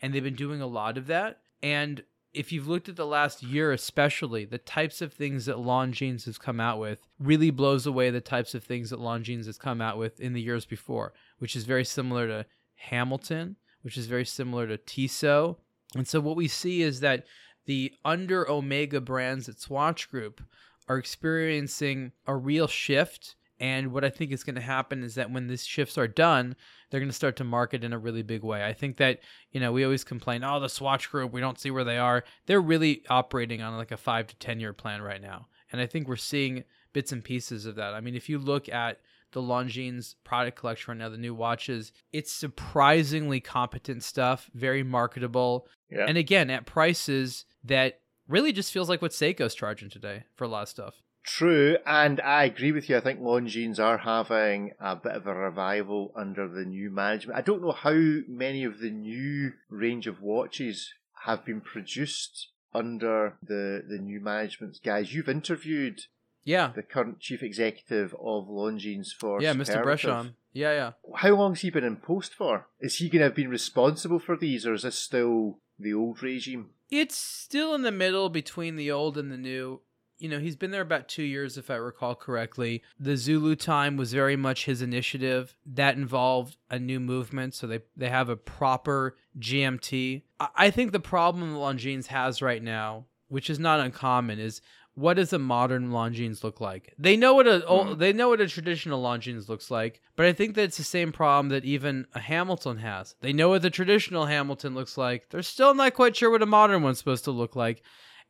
[0.00, 1.40] And they've been doing a lot of that.
[1.62, 6.24] And if you've looked at the last year, especially, the types of things that Longines
[6.24, 9.80] has come out with really blows away the types of things that Longines has come
[9.80, 14.24] out with in the years before, which is very similar to Hamilton, which is very
[14.24, 15.58] similar to Tissot.
[15.94, 17.24] And so what we see is that
[17.66, 20.42] the under Omega brands at Swatch Group
[20.88, 23.36] are experiencing a real shift.
[23.60, 26.56] And what I think is going to happen is that when these shifts are done,
[26.90, 28.64] they're going to start to market in a really big way.
[28.64, 29.20] I think that,
[29.52, 32.24] you know, we always complain, oh, the Swatch Group, we don't see where they are.
[32.46, 35.46] They're really operating on like a five to 10 year plan right now.
[35.72, 37.94] And I think we're seeing bits and pieces of that.
[37.94, 39.00] I mean, if you look at
[39.34, 45.68] the Longines product collection right now, the new watches, it's surprisingly competent stuff, very marketable.
[45.90, 46.06] Yeah.
[46.08, 50.48] And again, at prices that really just feels like what Seiko's charging today for a
[50.48, 50.94] lot of stuff.
[51.24, 52.98] True, and I agree with you.
[52.98, 57.38] I think Longines are having a bit of a revival under the new management.
[57.38, 57.94] I don't know how
[58.28, 60.92] many of the new range of watches
[61.24, 65.14] have been produced under the the new management's guys.
[65.14, 66.02] You've interviewed
[66.44, 66.72] Yeah.
[66.74, 69.82] the current chief executive of Longines for Yeah, Mr.
[69.82, 70.34] Breschan.
[70.52, 70.92] Yeah, yeah.
[71.16, 72.68] How long's he been in post for?
[72.80, 76.22] Is he going to have been responsible for these, or is this still the old
[76.22, 76.70] regime?
[76.90, 79.80] It's still in the middle between the old and the new.
[80.18, 82.82] You know, he's been there about two years, if I recall correctly.
[83.00, 85.56] The Zulu time was very much his initiative.
[85.66, 90.22] That involved a new movement, so they they have a proper GMT.
[90.38, 94.60] I, I think the problem Longines has right now, which is not uncommon, is
[94.94, 96.94] what does a modern Longines look like?
[96.98, 97.98] They know what a Mhm.
[97.98, 101.10] they know what a traditional Longines looks like, but I think that it's the same
[101.12, 103.16] problem that even a Hamilton has.
[103.20, 105.30] They know what the traditional Hamilton looks like.
[105.30, 107.82] They're still not quite sure what a modern one's supposed to look like.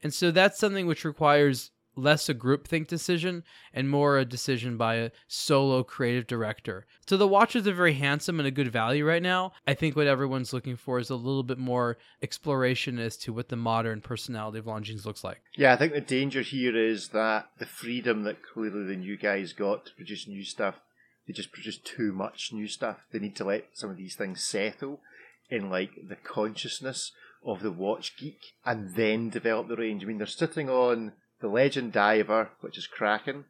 [0.02, 4.96] And so that's something which requires less a groupthink decision and more a decision by
[4.96, 6.86] a solo creative director.
[7.06, 9.52] So the watches are very handsome and a good value right now.
[9.66, 13.48] I think what everyone's looking for is a little bit more exploration as to what
[13.48, 15.40] the modern personality of Longines looks like.
[15.56, 19.52] Yeah, I think the danger here is that the freedom that clearly the new guys
[19.52, 20.76] got to produce new stuff,
[21.26, 22.98] they just produce too much new stuff.
[23.12, 25.00] They need to let some of these things settle
[25.50, 27.12] in like the consciousness
[27.44, 30.02] of the watch geek and then develop the range.
[30.02, 33.44] I mean, they're sitting on the Legend Diver, which is cracking.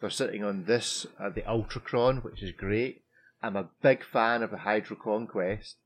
[0.00, 3.02] They're sitting on this, uh, the Ultrachron, which is great.
[3.42, 5.76] I'm a big fan of the Hydro Conquest.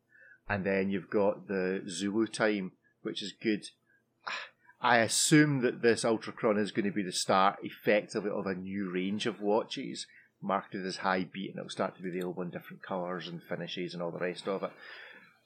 [0.49, 2.73] And then you've got the Zulu Time,
[3.03, 3.65] which is good.
[4.81, 8.91] I assume that this Ultrachron is going to be the start, effectively, of a new
[8.91, 10.07] range of watches
[10.43, 13.95] marketed as high beat, and it'll start to be available in different colours and finishes
[13.95, 14.73] and all the rest of it.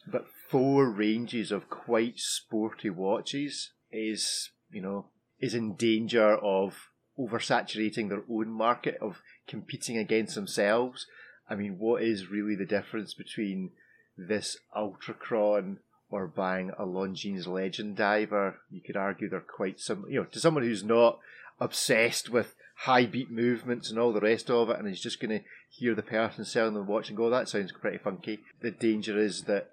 [0.07, 5.07] But four ranges of quite sporty watches is, you know,
[5.41, 11.07] is in danger of oversaturating their own market, of competing against themselves.
[11.49, 13.70] I mean, what is really the difference between
[14.16, 15.78] this Ultrachron
[16.11, 18.61] or buying a Longines Legend Diver?
[18.70, 20.11] You could argue they're quite similar.
[20.11, 21.20] You know, to someone who's not
[21.61, 25.39] obsessed with high beat movements and all the rest of it, and is just going
[25.39, 29.18] to hear the person selling the watch and go, "That sounds pretty funky." The danger
[29.18, 29.70] is that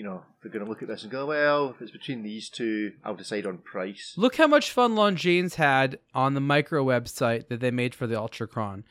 [0.00, 2.48] you know they're going to look at this and go, "Well, if it's between these
[2.48, 7.48] two, I'll decide on price." Look how much fun Longines had on the micro website
[7.48, 8.84] that they made for the Ultrachron.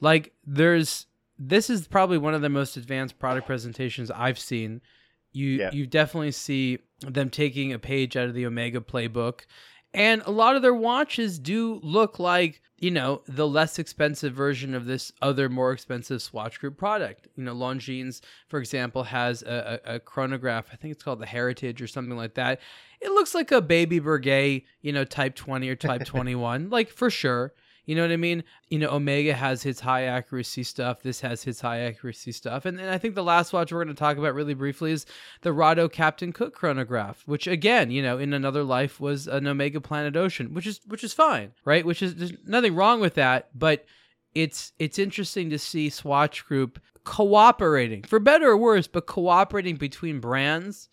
[0.00, 1.04] Like, there's
[1.38, 4.80] this is probably one of the most advanced product presentations I've seen.
[5.32, 5.70] You Yeah.
[5.70, 9.40] you definitely see them taking a page out of the Omega playbook
[9.94, 14.74] And a lot of their watches do look like, you know, the less expensive version
[14.74, 17.28] of this other more expensive Swatch Group product.
[17.36, 20.66] You know, Longines, for example, has a, a, a chronograph.
[20.72, 22.60] I think it's called the Heritage or something like that.
[23.00, 27.08] It looks like a baby Breguet, you know, type 20 or type 21, like for
[27.08, 27.54] sure.
[27.86, 28.44] You know what I mean?
[28.68, 31.02] You know, Omega has his high accuracy stuff.
[31.02, 32.64] This has his high accuracy stuff.
[32.64, 35.06] And, and I think the last watch we're going to talk about really briefly is
[35.42, 39.80] the Rado Captain Cook chronograph, which again, you know, in another life was an Omega
[39.80, 41.84] Planet Ocean, which is which is fine, right?
[41.84, 43.84] Which is there's nothing wrong with that, but
[44.34, 50.20] it's it's interesting to see Swatch Group cooperating, for better or worse, but cooperating between
[50.20, 50.88] brands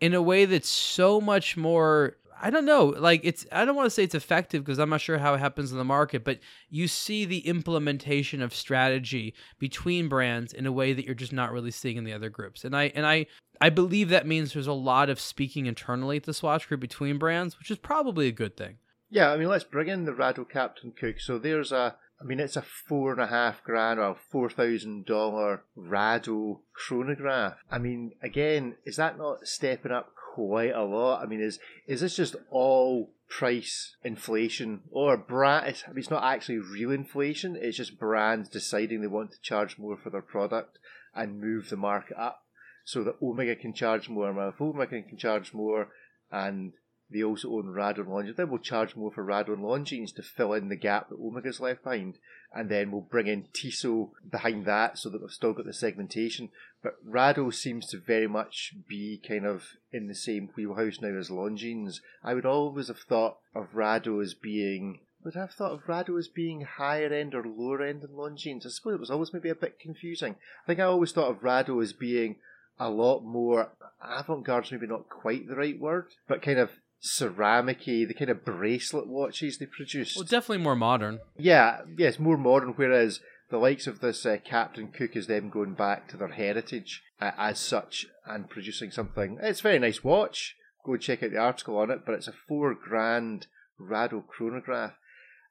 [0.00, 2.84] in a way that's so much more I don't know.
[2.84, 5.38] Like it's I don't want to say it's effective because I'm not sure how it
[5.38, 10.72] happens in the market, but you see the implementation of strategy between brands in a
[10.72, 12.62] way that you're just not really seeing in the other groups.
[12.62, 13.24] And I and I
[13.62, 17.16] I believe that means there's a lot of speaking internally at the Swatch group between
[17.16, 18.76] brands, which is probably a good thing.
[19.08, 21.20] Yeah, I mean let's bring in the Rado Captain Cook.
[21.20, 25.06] So there's a I mean, it's a four and a half grand or four thousand
[25.06, 27.56] dollar Rado chronograph.
[27.70, 31.22] I mean, again, is that not stepping up quite a lot.
[31.22, 35.84] I mean, is is this just all price inflation or brand?
[35.86, 37.56] I mean, it's not actually real inflation.
[37.56, 40.78] It's just brands deciding they want to charge more for their product
[41.14, 42.42] and move the market up
[42.84, 44.28] so that Omega can charge more.
[44.28, 45.88] And if Omega can charge more,
[46.32, 46.72] and
[47.08, 50.22] they also own Rado and Longines, then we'll charge more for Rado and Longines to
[50.22, 52.18] fill in the gap that Omega's left behind
[52.54, 56.50] and then we'll bring in Tissot behind that so that we've still got the segmentation.
[56.82, 61.30] But Rado seems to very much be kind of in the same wheelhouse now as
[61.30, 62.00] Longines.
[62.22, 66.18] I would always have thought of Rado as being would I have thought of Rado
[66.18, 68.66] as being higher end or lower end than Longines.
[68.66, 70.36] I suppose it was always maybe a bit confusing.
[70.64, 72.36] I think I always thought of Rado as being
[72.78, 73.70] a lot more
[74.02, 76.70] avant-garde, maybe not quite the right word, but kind of
[77.02, 80.16] ceramicy, the kind of bracelet watches they produced.
[80.16, 81.20] Well, definitely more modern.
[81.36, 82.70] Yeah, yes, more modern.
[82.70, 83.20] Whereas
[83.50, 87.32] the likes of this uh, Captain Cook is them going back to their heritage uh,
[87.36, 89.38] as such and producing something.
[89.42, 90.56] It's a very nice watch.
[90.84, 92.04] Go check out the article on it.
[92.04, 93.46] But it's a four grand
[93.80, 94.92] Rado chronograph.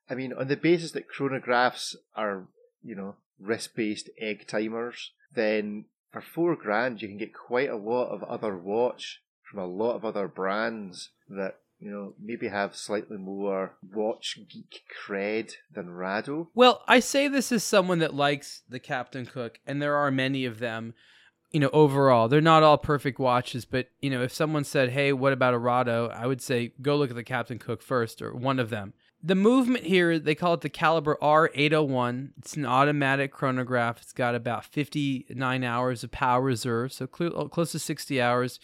[0.09, 2.47] I mean, on the basis that chronographs are,
[2.83, 7.75] you know, wrist based egg timers, then for four grand you can get quite a
[7.75, 9.21] lot of other watch
[9.53, 14.83] from a lot of other brands that you know, maybe have slightly more watch geek
[15.05, 16.47] cred than Rado.
[16.55, 20.45] Well, I say this as someone that likes the Captain Cook, and there are many
[20.45, 20.93] of them.
[21.51, 25.11] You know, overall, they're not all perfect watches, but you know, if someone said, "Hey,
[25.11, 28.33] what about a Rado?" I would say, "Go look at the Captain Cook first, or
[28.33, 32.31] one of them." The movement here, they call it the Caliber R801.
[32.37, 34.01] It's an automatic chronograph.
[34.01, 38.59] It's got about 59 hours of power reserve, so cl- close to 60 hours.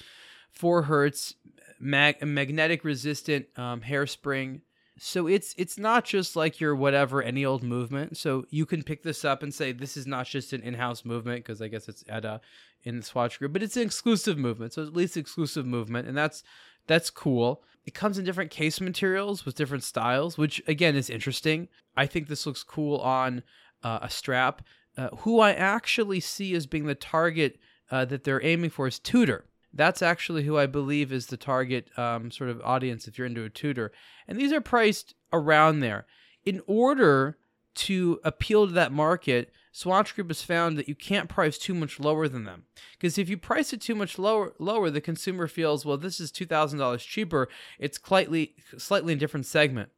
[0.51, 1.35] 4 hertz
[1.79, 4.61] mag- magnetic resistant um, hairspring.
[4.97, 8.17] So it's it's not just like your whatever any old movement.
[8.17, 11.45] So you can pick this up and say this is not just an in-house movement
[11.45, 12.41] because I guess it's at a
[12.83, 14.73] in the Swatch group, but it's an exclusive movement.
[14.73, 16.43] So at least exclusive movement, and that's
[16.87, 17.63] that's cool.
[17.85, 21.69] It comes in different case materials with different styles, which again is interesting.
[21.95, 23.43] I think this looks cool on
[23.83, 24.63] uh, a strap.
[24.97, 27.57] Uh, who I actually see as being the target
[27.89, 31.89] uh, that they're aiming for is Tudor that's actually who I believe is the target
[31.97, 33.91] um, sort of audience if you're into a Tudor.
[34.27, 36.05] And these are priced around there.
[36.45, 37.37] In order
[37.75, 41.99] to appeal to that market, Swatch Group has found that you can't price too much
[41.99, 42.63] lower than them.
[42.93, 46.31] Because if you price it too much lower, lower, the consumer feels, well, this is
[46.31, 47.47] two thousand dollars cheaper.
[47.77, 49.89] It's slightly, slightly in different segment.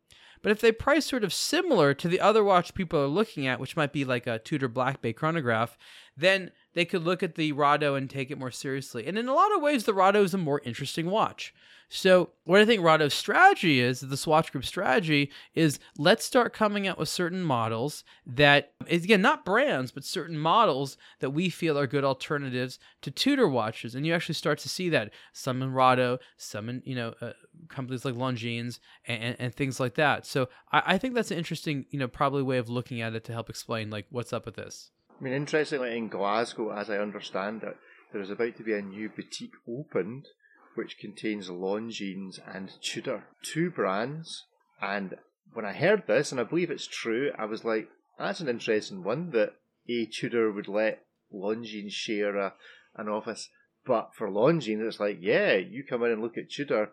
[0.41, 3.59] But if they price sort of similar to the other watch people are looking at,
[3.59, 5.77] which might be like a Tudor Black Bay chronograph,
[6.17, 9.05] then they could look at the Rado and take it more seriously.
[9.05, 11.53] And in a lot of ways, the Rado is a more interesting watch.
[11.93, 16.87] So, what I think Rado's strategy is, the Swatch Group strategy, is let's start coming
[16.87, 21.87] out with certain models that, again, not brands, but certain models that we feel are
[21.87, 23.93] good alternatives to Tudor watches.
[23.93, 27.33] And you actually start to see that some in Rado, some in, you know, uh,
[27.69, 30.25] companies like Longines and, and, things like that.
[30.25, 33.23] So, I, I think that's an interesting, you know, probably way of looking at it
[33.25, 34.91] to help explain, like, what's up with this.
[35.19, 37.77] I mean, interestingly, in Glasgow, as I understand it,
[38.11, 40.27] there is about to be a new boutique opened
[40.75, 44.45] which contains Longines and Tudor, two brands.
[44.81, 45.15] And
[45.53, 49.03] when I heard this, and I believe it's true, I was like, that's an interesting
[49.03, 49.55] one that
[49.89, 51.03] a Tudor would let
[51.33, 52.53] Longines share a,
[52.95, 53.49] an office.
[53.85, 56.91] But for Longines, it's like, yeah, you come in and look at Tudor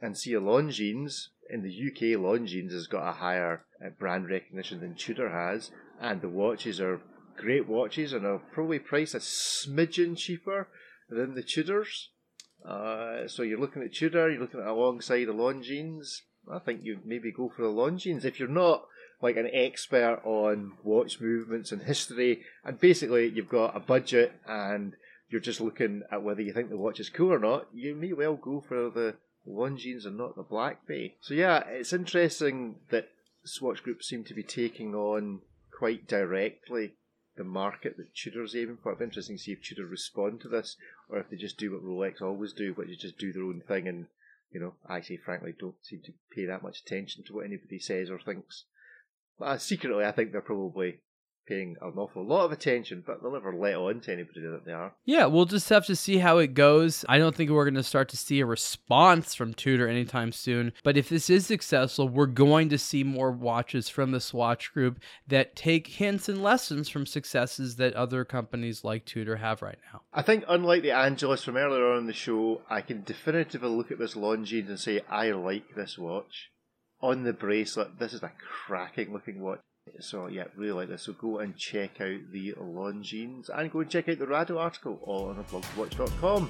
[0.00, 1.28] and see a Longines.
[1.48, 5.70] In the UK, Longines has got a higher uh, brand recognition than Tudor has,
[6.00, 7.00] and the watches are
[7.36, 10.68] great watches and are probably priced a smidgen cheaper
[11.08, 12.10] than the Tudors.
[12.64, 16.20] Uh, so you're looking at Tudor, you're looking at alongside the Longines.
[16.50, 18.84] I think you maybe go for the Longines if you're not
[19.22, 24.94] like an expert on watch movements and history, and basically you've got a budget and
[25.28, 27.68] you're just looking at whether you think the watch is cool or not.
[27.72, 29.16] You may well go for the
[29.48, 31.16] Longines and not the Black Bay.
[31.20, 33.08] So yeah, it's interesting that
[33.44, 35.40] Swatch Group seem to be taking on
[35.76, 36.92] quite directly
[37.36, 38.90] the market that Tudor's aiming for.
[38.90, 40.76] It'd be interesting to see if Tudor respond to this,
[41.08, 43.62] or if they just do what Rolex always do, which is just do their own
[43.66, 44.06] thing and,
[44.52, 48.10] you know, actually, frankly, don't seem to pay that much attention to what anybody says
[48.10, 48.64] or thinks.
[49.38, 51.00] But uh, secretly, I think they're probably
[51.46, 54.72] paying an awful lot of attention, but they'll never let on to anybody that they
[54.72, 54.94] are.
[55.04, 57.04] Yeah, we'll just have to see how it goes.
[57.08, 60.72] I don't think we're going to start to see a response from Tudor anytime soon,
[60.82, 65.00] but if this is successful, we're going to see more watches from the Swatch Group
[65.26, 70.02] that take hints and lessons from successes that other companies like Tudor have right now.
[70.12, 73.90] I think, unlike the Angelus from earlier on in the show, I can definitively look
[73.90, 76.50] at this Longines and say, I like this watch
[77.02, 78.32] on the bracelet, this is a
[78.66, 79.60] cracking looking watch.
[79.98, 81.02] So yeah, really like this.
[81.02, 85.00] So go and check out the Longines and go and check out the Rado article
[85.02, 86.48] all on ablogtowatch.com.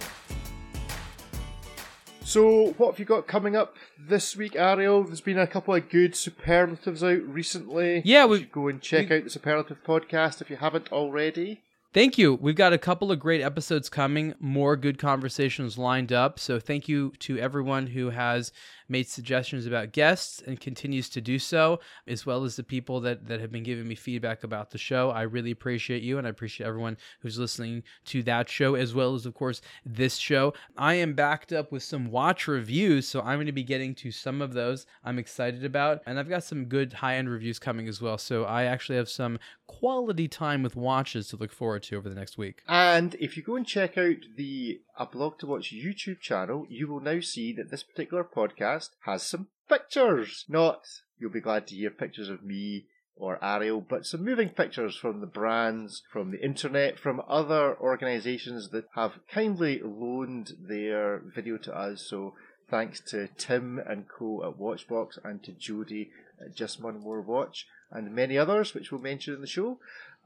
[2.22, 5.02] So what have you got coming up this week, Ariel?
[5.02, 8.02] There's been a couple of good superlatives out recently.
[8.04, 11.62] Yeah, we go and check we, out the superlative podcast if you haven't already.
[11.92, 12.34] Thank you.
[12.34, 16.38] We've got a couple of great episodes coming, more good conversations lined up.
[16.38, 18.52] So, thank you to everyone who has
[18.88, 23.26] made suggestions about guests and continues to do so, as well as the people that,
[23.26, 25.10] that have been giving me feedback about the show.
[25.10, 29.16] I really appreciate you, and I appreciate everyone who's listening to that show, as well
[29.16, 30.54] as, of course, this show.
[30.76, 34.12] I am backed up with some watch reviews, so I'm going to be getting to
[34.12, 36.02] some of those I'm excited about.
[36.06, 38.16] And I've got some good high end reviews coming as well.
[38.16, 42.38] So, I actually have some quality time with watches to look forward over the next
[42.38, 42.62] week.
[42.68, 46.88] And if you go and check out the A Blog to Watch YouTube channel, you
[46.88, 50.44] will now see that this particular podcast has some pictures.
[50.48, 50.82] Not,
[51.18, 55.20] you'll be glad to hear pictures of me or Ariel, but some moving pictures from
[55.20, 61.76] the brands, from the internet, from other organisations that have kindly loaned their video to
[61.76, 62.06] us.
[62.08, 62.34] So
[62.70, 66.10] thanks to Tim and Co at Watchbox and to Jody
[66.40, 69.78] at Just One More Watch and many others, which we'll mention in the show.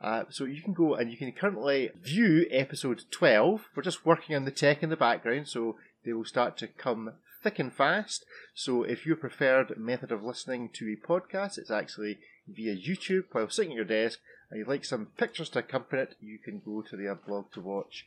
[0.04, 3.70] Uh, so you can go and you can currently view episode 12.
[3.74, 7.14] We're just working on the tech in the background, so they will start to come
[7.42, 8.26] thick and fast.
[8.54, 13.48] So if your preferred method of listening to a podcast, it's actually via YouTube while
[13.48, 14.18] sitting at your desk,
[14.50, 17.62] and you'd like some pictures to accompany it, you can go to their blog to
[17.62, 18.04] watch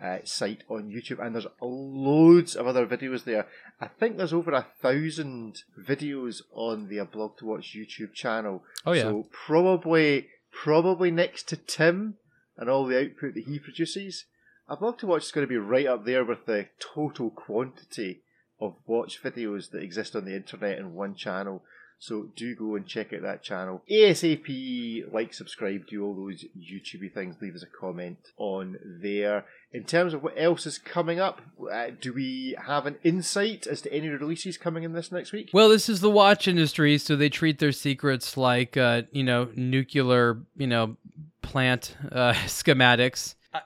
[0.00, 3.48] uh, site on YouTube, and there's loads of other videos there.
[3.80, 8.62] I think there's over a thousand videos on the blog to watch YouTube channel.
[8.86, 9.02] Oh yeah.
[9.02, 12.16] So probably probably next to Tim
[12.56, 14.26] and all the output that he produces.
[14.68, 18.22] A blog to watch is going to be right up there with the total quantity
[18.60, 21.64] of watch videos that exist on the internet in one channel.
[22.02, 23.82] So do go and check out that channel.
[23.90, 29.44] ASAP, like, subscribe, do all those YouTubey things, leave us a comment on there.
[29.70, 33.82] In terms of what else is coming up, uh, do we have an insight as
[33.82, 35.50] to any releases coming in this next week?
[35.52, 39.50] Well, this is the watch industry, so they treat their secrets like, uh, you know,
[39.54, 40.96] nuclear, you know,
[41.42, 43.34] plant uh, schematics.
[43.52, 43.62] I,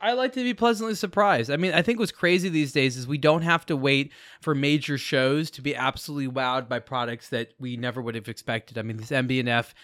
[0.00, 1.50] I, like to be pleasantly surprised.
[1.50, 4.54] I mean, I think what's crazy these days is we don't have to wait for
[4.54, 8.78] major shows to be absolutely wowed by products that we never would have expected.
[8.78, 9.74] I mean, this MB&F,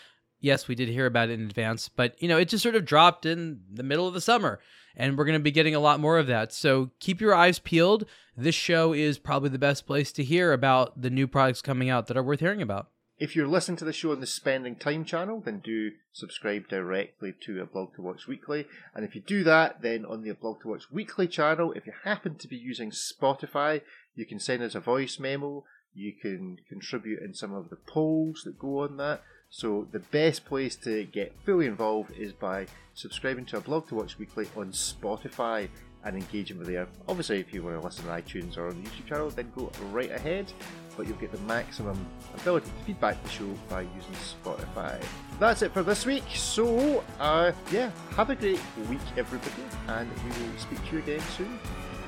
[0.40, 2.84] yes, we did hear about it in advance, but you know, it just sort of
[2.84, 4.58] dropped in the middle of the summer,
[4.96, 6.52] and we're going to be getting a lot more of that.
[6.52, 8.06] So keep your eyes peeled.
[8.36, 12.08] This show is probably the best place to hear about the new products coming out
[12.08, 12.88] that are worth hearing about.
[13.16, 17.32] If you're listening to the show on the Spending Time channel, then do subscribe directly
[17.42, 18.66] to a Blog to Watch Weekly.
[18.92, 21.86] And if you do that, then on the A Blog to Watch Weekly channel, if
[21.86, 23.82] you happen to be using Spotify,
[24.16, 25.64] you can send us a voice memo.
[25.94, 29.22] You can contribute in some of the polls that go on that.
[29.48, 33.94] So the best place to get fully involved is by subscribing to a Blog to
[33.94, 35.68] Watch Weekly on Spotify
[36.04, 36.86] and engaging with there.
[37.08, 39.70] Obviously, if you want to listen on iTunes or on the YouTube channel, then go
[39.92, 40.52] right ahead
[40.96, 45.02] but you'll get the maximum ability to feedback the show by using Spotify.
[45.38, 46.24] That's it for this week.
[46.34, 51.20] So, uh, yeah, have a great week, everybody, and we will speak to you again
[51.36, 51.58] soon.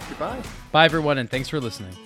[0.09, 0.43] Goodbye.
[0.73, 1.97] Bye, everyone, and thanks for listening.